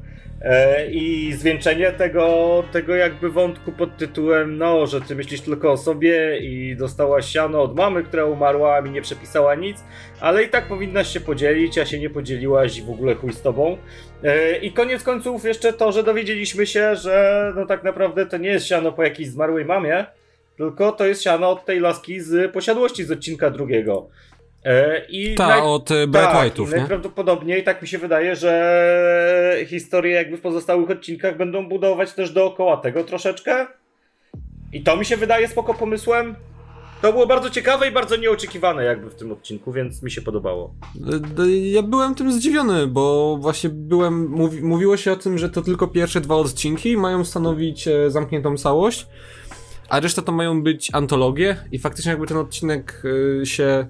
[0.91, 6.37] i zwieńczenie tego, tego jakby wątku pod tytułem no, że ty myślisz tylko o sobie
[6.37, 9.83] i dostałaś siano od mamy, która umarła, a mi nie przepisała nic,
[10.19, 13.41] ale i tak powinnaś się podzielić, a się nie podzieliłaś i w ogóle chuj z
[13.41, 13.77] tobą.
[14.23, 18.49] Yy, I koniec końców jeszcze to, że dowiedzieliśmy się, że no tak naprawdę to nie
[18.49, 20.05] jest siano po jakiejś zmarłej mamie,
[20.57, 24.07] tylko to jest siano od tej laski z posiadłości z odcinka drugiego.
[24.65, 26.77] E, I Ta, naj- od e, Bright tak, White'ów, nie?
[26.77, 32.77] najprawdopodobniej tak mi się wydaje, że historie jakby w pozostałych odcinkach będą budować też dookoła
[32.77, 33.67] tego troszeczkę.
[34.73, 36.35] I to mi się wydaje spoko pomysłem.
[37.01, 40.73] To było bardzo ciekawe i bardzo nieoczekiwane jakby w tym odcinku, więc mi się podobało.
[41.63, 44.27] Ja byłem tym zdziwiony, bo właśnie byłem.
[44.27, 48.57] Mówi, mówiło się o tym, że to tylko pierwsze dwa odcinki mają stanowić e, zamkniętą
[48.57, 49.07] całość,
[49.89, 53.03] a reszta to mają być antologie, i faktycznie jakby ten odcinek
[53.43, 53.87] się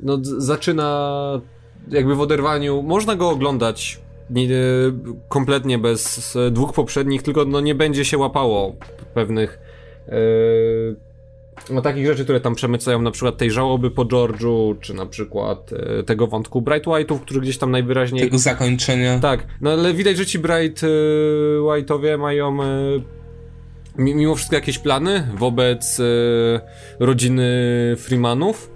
[0.00, 1.40] no, zaczyna
[1.88, 2.82] jakby w oderwaniu.
[2.82, 4.48] Można go oglądać nie,
[5.28, 8.76] kompletnie bez dwóch poprzednich, tylko no, nie będzie się łapało
[9.14, 9.58] pewnych.
[10.08, 10.16] E,
[11.70, 15.70] no takich rzeczy, które tam przemycają, na przykład tej żałoby po George'u, czy na przykład
[15.72, 18.22] e, tego wątku Bright White'ów, który gdzieś tam najwyraźniej...
[18.24, 19.18] Tego zakończenia.
[19.18, 20.86] Tak, no ale widać, że ci Bright e,
[21.60, 22.66] White'owie mają e,
[23.98, 26.00] mi- mimo wszystko jakieś plany wobec
[27.00, 27.44] rodziny
[27.98, 28.75] Freemanów.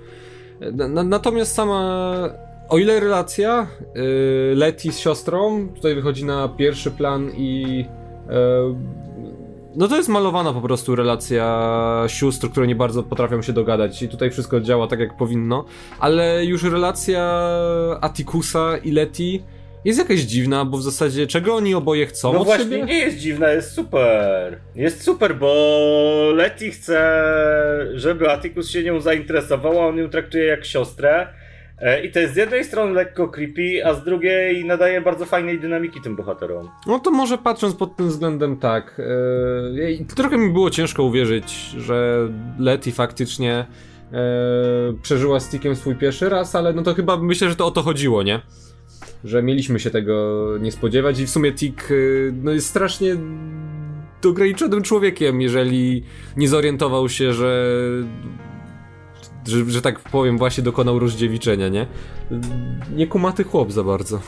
[0.72, 2.30] Na, na, natomiast sama,
[2.68, 7.84] o ile relacja e, Letty z siostrą tutaj wychodzi na pierwszy plan i
[8.30, 8.74] e,
[9.76, 14.08] no to jest malowana po prostu relacja sióstr, które nie bardzo potrafią się dogadać i
[14.08, 15.64] tutaj wszystko działa tak jak powinno,
[16.00, 17.50] ale już relacja
[18.00, 19.40] Atticusa i Letty
[19.84, 22.84] jest jakaś dziwna, bo w zasadzie czego oni oboje chcą No od właśnie, siebie?
[22.84, 24.58] nie jest dziwna, jest super.
[24.74, 27.00] Jest super, bo Letty chce,
[27.94, 31.26] żeby Atticus się nią zainteresował, a on ją traktuje jak siostrę.
[31.78, 35.60] E, I to jest z jednej strony lekko creepy, a z drugiej nadaje bardzo fajnej
[35.60, 36.68] dynamiki tym bohaterom.
[36.86, 39.00] No to może patrząc pod tym względem tak.
[39.74, 42.28] Yy, trochę mi było ciężko uwierzyć, że
[42.58, 43.66] Letty faktycznie
[44.12, 44.16] e,
[45.02, 47.82] przeżyła z Tickiem swój pierwszy raz, ale no to chyba myślę, że to o to
[47.82, 48.40] chodziło, nie?
[49.24, 53.16] Że mieliśmy się tego nie spodziewać i w sumie Tick yy, no jest strasznie
[54.28, 56.02] ograniczonym człowiekiem, jeżeli
[56.36, 57.76] nie zorientował się, że
[59.46, 61.86] że, że tak powiem, właśnie dokonał rozdziewiczenia, nie?
[62.96, 64.20] Nie kumaty chłop za bardzo.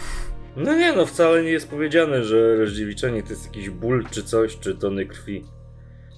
[0.56, 4.58] No nie no, wcale nie jest powiedziane, że rozdziewiczenie to jest jakiś ból czy coś,
[4.58, 5.44] czy tony krwi.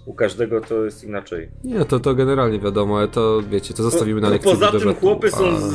[0.07, 1.49] U każdego to jest inaczej.
[1.65, 4.95] Nie, to, to generalnie wiadomo, ale to wiecie, to zostawimy na Po- lekcji Poza tym
[4.95, 5.73] chłopy są z,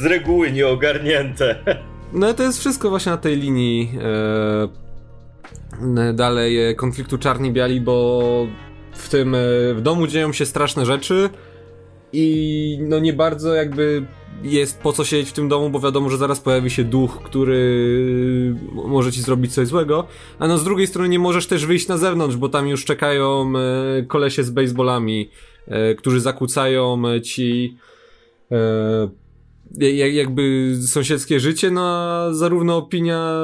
[0.00, 1.64] z reguły nieogarnięte.
[2.12, 3.92] No to jest wszystko właśnie na tej linii
[5.98, 8.46] e, dalej e, konfliktu czarni-biali, bo
[8.92, 9.38] w tym, e,
[9.74, 11.30] w domu dzieją się straszne rzeczy
[12.12, 14.06] i no nie bardzo jakby
[14.42, 18.54] jest po co siedzieć w tym domu, bo wiadomo, że zaraz pojawi się duch, który
[18.72, 20.06] może ci zrobić coś złego,
[20.38, 23.52] a no z drugiej strony nie możesz też wyjść na zewnątrz, bo tam już czekają
[23.56, 25.30] e, kolesie z baseballami,
[25.96, 27.76] którzy zakłócają ci
[30.12, 33.36] jakby sąsiedzkie życie, no a zarówno opinia,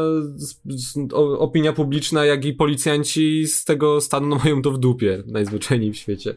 [1.38, 5.96] opinia publiczna, jak i policjanci z tego stanu no, mają to w dupie, najzwyczajniej w
[5.96, 6.34] świecie.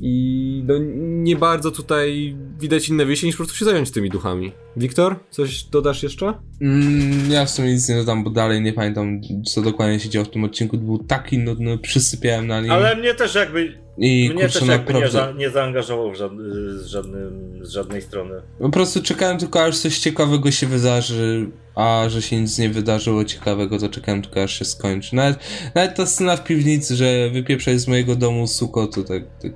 [0.00, 4.52] I no, nie bardzo tutaj widać inne wyjście niż po prostu się zająć tymi duchami.
[4.76, 6.34] Wiktor, coś dodasz jeszcze?
[6.60, 10.24] Mm, ja w sumie nic nie dodam, bo dalej nie pamiętam, co dokładnie się działo
[10.24, 10.78] w tym odcinku.
[10.78, 12.70] Był taki nudny, przysypiałem na nim.
[12.70, 15.32] Ale mnie też jakby I Mnie kurczę, też jakby nie, naprawdę...
[15.32, 16.32] za, nie zaangażował w żad,
[16.76, 18.34] z, żadnym, z żadnej strony.
[18.58, 23.24] Po prostu czekałem tylko aż coś ciekawego się wydarzy, a że się nic nie wydarzyło
[23.24, 25.16] ciekawego, to czekałem tylko aż się skończy.
[25.16, 25.38] Nawet,
[25.74, 29.22] nawet ta scena w piwnicy, że wypieprzaj z mojego domu suko, to tak...
[29.42, 29.52] tak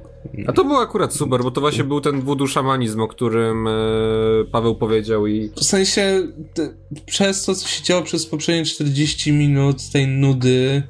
[0.46, 3.70] A to było akurat super, bo to właśnie był ten voodoo szamanizm, o którym e,
[4.52, 5.50] Paweł powiedział i...
[5.56, 6.74] W sensie, te,
[7.06, 10.82] przez to, co się działo przez poprzednie 40 minut tej nudy,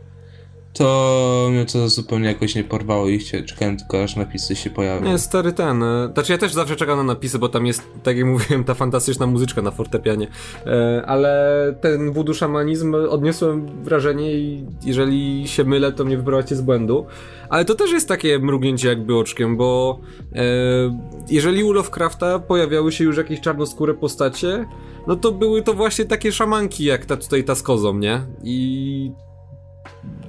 [0.79, 5.07] to mnie to zupełnie jakoś nie porwało i chcia- czekałem tylko aż napisy się pojawią.
[5.11, 5.83] Nie, stary ten.
[5.83, 8.75] e, Znaczy ja też zawsze czekam na napisy, bo tam jest, tak jak mówiłem, ta
[8.75, 10.29] fantastyczna muzyczka na fortepianie.
[10.66, 16.61] E, ale ten voodoo szamanizm odniosłem wrażenie i jeżeli się mylę, to mnie wyprowadźcie z
[16.61, 17.07] błędu.
[17.49, 20.01] Ale to też jest takie mrugnięcie jakby oczkiem, bo
[20.33, 20.43] e,
[21.31, 24.66] jeżeli u Lovecrafta pojawiały się już jakieś czarnoskóre postacie,
[25.07, 28.20] no to były to właśnie takie szamanki, jak ta tutaj ta z kozą, nie?
[28.43, 29.12] I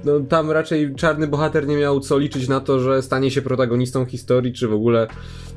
[0.06, 4.04] no, tam raczej czarny bohater nie miał co liczyć na to, że stanie się protagonistą
[4.04, 5.06] historii, czy w ogóle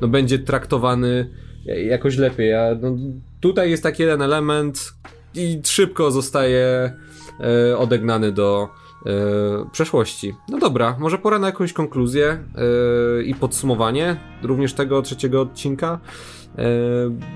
[0.00, 1.30] no, będzie traktowany
[1.64, 2.54] jakoś lepiej.
[2.54, 2.96] A no,
[3.40, 4.94] tutaj jest taki jeden element
[5.34, 6.92] i szybko zostaje
[7.40, 8.68] e, odegnany do
[9.06, 9.10] e,
[9.72, 10.34] przeszłości.
[10.48, 16.00] No dobra, może pora na jakąś konkluzję e, i podsumowanie również tego trzeciego odcinka.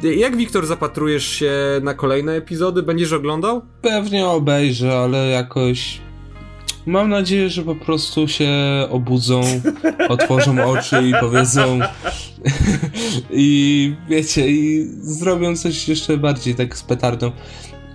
[0.02, 1.52] E, jak Wiktor zapatrujesz się
[1.82, 2.82] na kolejne epizody?
[2.82, 3.62] Będziesz oglądał?
[3.82, 6.00] Pewnie obejrzę, ale jakoś.
[6.87, 8.51] Mam nadzieję, że po prostu się
[8.91, 9.41] obudzą,
[10.09, 11.80] otworzą oczy i powiedzą.
[13.30, 17.32] I wiecie, i zrobią coś jeszcze bardziej tak z petardą.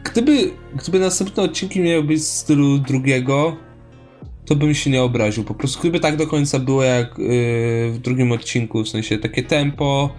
[0.04, 3.56] Gdyby, gdyby następne odcinki miały być w stylu drugiego,
[4.46, 5.44] to bym się nie obraził.
[5.44, 7.26] Po prostu gdyby tak do końca było jak yy,
[7.92, 10.10] w drugim odcinku, w sensie takie tempo,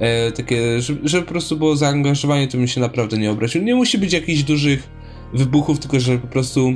[0.00, 3.62] yy, takie, że, że po prostu było zaangażowanie, to bym się naprawdę nie obraził.
[3.62, 4.88] Nie musi być jakichś dużych
[5.34, 6.72] wybuchów, tylko że po prostu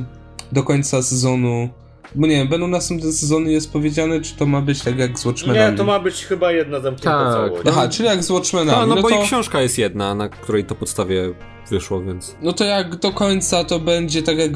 [0.52, 1.68] do końca sezonu.
[2.14, 5.26] Bo nie wiem, będą następne sezony, jest powiedziane, czy to ma być tak jak z
[5.26, 5.72] Watchmenami?
[5.72, 7.32] Nie, to ma być chyba jedna zamknięta Tak.
[7.32, 7.62] całość.
[7.68, 8.80] Aha, czyli jak z Watchmenami.
[8.80, 9.22] No, no, no bo to...
[9.22, 11.34] i książka jest jedna, na której to podstawie
[11.70, 12.36] wyszło, więc.
[12.42, 14.52] No to jak do końca to będzie tak jak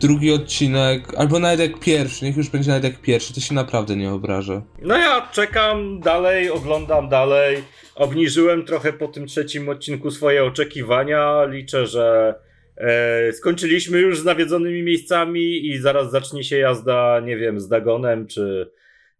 [0.00, 3.96] drugi odcinek, albo nawet jak pierwszy, niech już będzie nawet jak pierwszy, to się naprawdę
[3.96, 4.62] nie obrażę.
[4.82, 7.64] No ja czekam dalej, oglądam dalej.
[7.94, 11.44] Obniżyłem trochę po tym trzecim odcinku swoje oczekiwania.
[11.44, 12.34] Liczę, że
[12.76, 18.26] e, skończyliśmy już z nawiedzonymi miejscami i zaraz zacznie się jazda, nie wiem, z Dagonem,
[18.26, 18.70] czy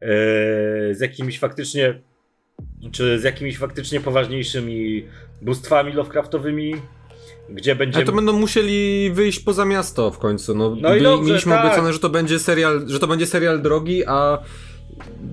[0.00, 0.06] e,
[0.94, 2.00] z jakimiś faktycznie
[2.92, 5.04] czy z jakimiś faktycznie poważniejszymi
[5.42, 6.74] bóstwami Lovecraftowymi,
[7.48, 8.04] gdzie Ale będziemy...
[8.04, 10.54] to będą musieli wyjść poza miasto w końcu.
[10.54, 11.66] No, No i dobrze, mieliśmy tak.
[11.66, 14.38] obiecane, że to będzie serial, że to będzie serial drogi, a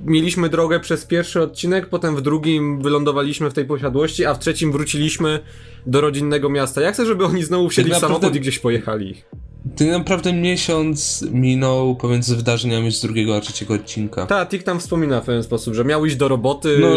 [0.05, 4.71] mieliśmy drogę przez pierwszy odcinek, potem w drugim wylądowaliśmy w tej posiadłości, a w trzecim
[4.71, 5.39] wróciliśmy
[5.85, 6.81] do rodzinnego miasta.
[6.81, 9.15] Ja chcę, żeby oni znowu wsiedli w naprawdę- samochód i gdzieś pojechali.
[9.77, 14.25] Tak naprawdę miesiąc minął pomiędzy wydarzeniami z drugiego a trzeciego odcinka.
[14.25, 16.77] Ta, Tik tam wspomina w ten sposób, że miał iść do roboty.
[16.81, 16.87] No,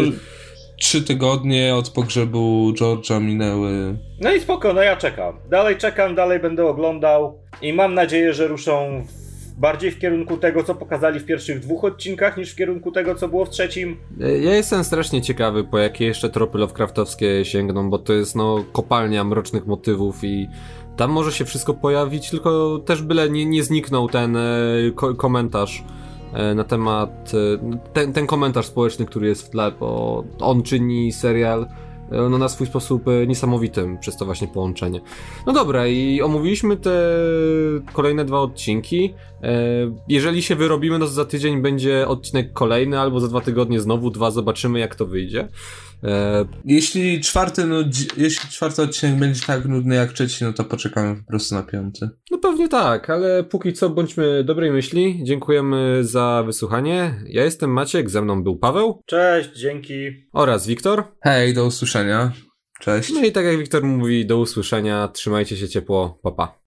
[0.80, 3.98] trzy tygodnie od pogrzebu George'a minęły.
[4.20, 5.36] No i spoko, no ja czekam.
[5.50, 9.23] Dalej czekam, dalej będę oglądał i mam nadzieję, że ruszą w,
[9.58, 13.28] bardziej w kierunku tego, co pokazali w pierwszych dwóch odcinkach, niż w kierunku tego, co
[13.28, 13.96] było w trzecim.
[14.18, 19.24] Ja jestem strasznie ciekawy, po jakie jeszcze tropy Lovecraftowskie sięgną, bo to jest no kopalnia
[19.24, 20.48] mrocznych motywów i
[20.96, 24.40] tam może się wszystko pojawić, tylko też byle nie, nie zniknął ten e,
[24.94, 25.84] ko komentarz
[26.32, 31.12] e, na temat, e, ten, ten komentarz społeczny, który jest w tle, bo on czyni
[31.12, 31.66] serial
[32.10, 35.00] no, na swój sposób e, niesamowitym przez to właśnie połączenie.
[35.46, 37.16] No dobra, i omówiliśmy te
[37.92, 39.14] kolejne dwa odcinki.
[39.42, 39.56] E,
[40.08, 44.30] Jeżeli się wyrobimy, to za tydzień będzie odcinek kolejny, albo za dwa tygodnie znowu dwa,
[44.30, 45.48] zobaczymy jak to wyjdzie.
[46.02, 47.76] E, Jeśli czwarty, no,
[48.16, 52.08] jeśli czwarty odcinek będzie tak nudny jak trzeci, no to poczekamy po prostu na piąty.
[52.30, 55.20] No pewnie tak, ale póki co bądźmy dobrej myśli.
[55.24, 57.14] Dziękujemy za wysłuchanie.
[57.26, 60.10] Ja jestem Maciek, ze mną był Paweł Cześć, dzięki.
[60.32, 61.04] oraz Wiktor.
[61.22, 62.32] Hej, do usłyszenia.
[62.80, 63.12] Cześć.
[63.12, 66.46] No i tak jak Wiktor mówi, do usłyszenia, trzymajcie się ciepło, papa.
[66.46, 66.58] Pa.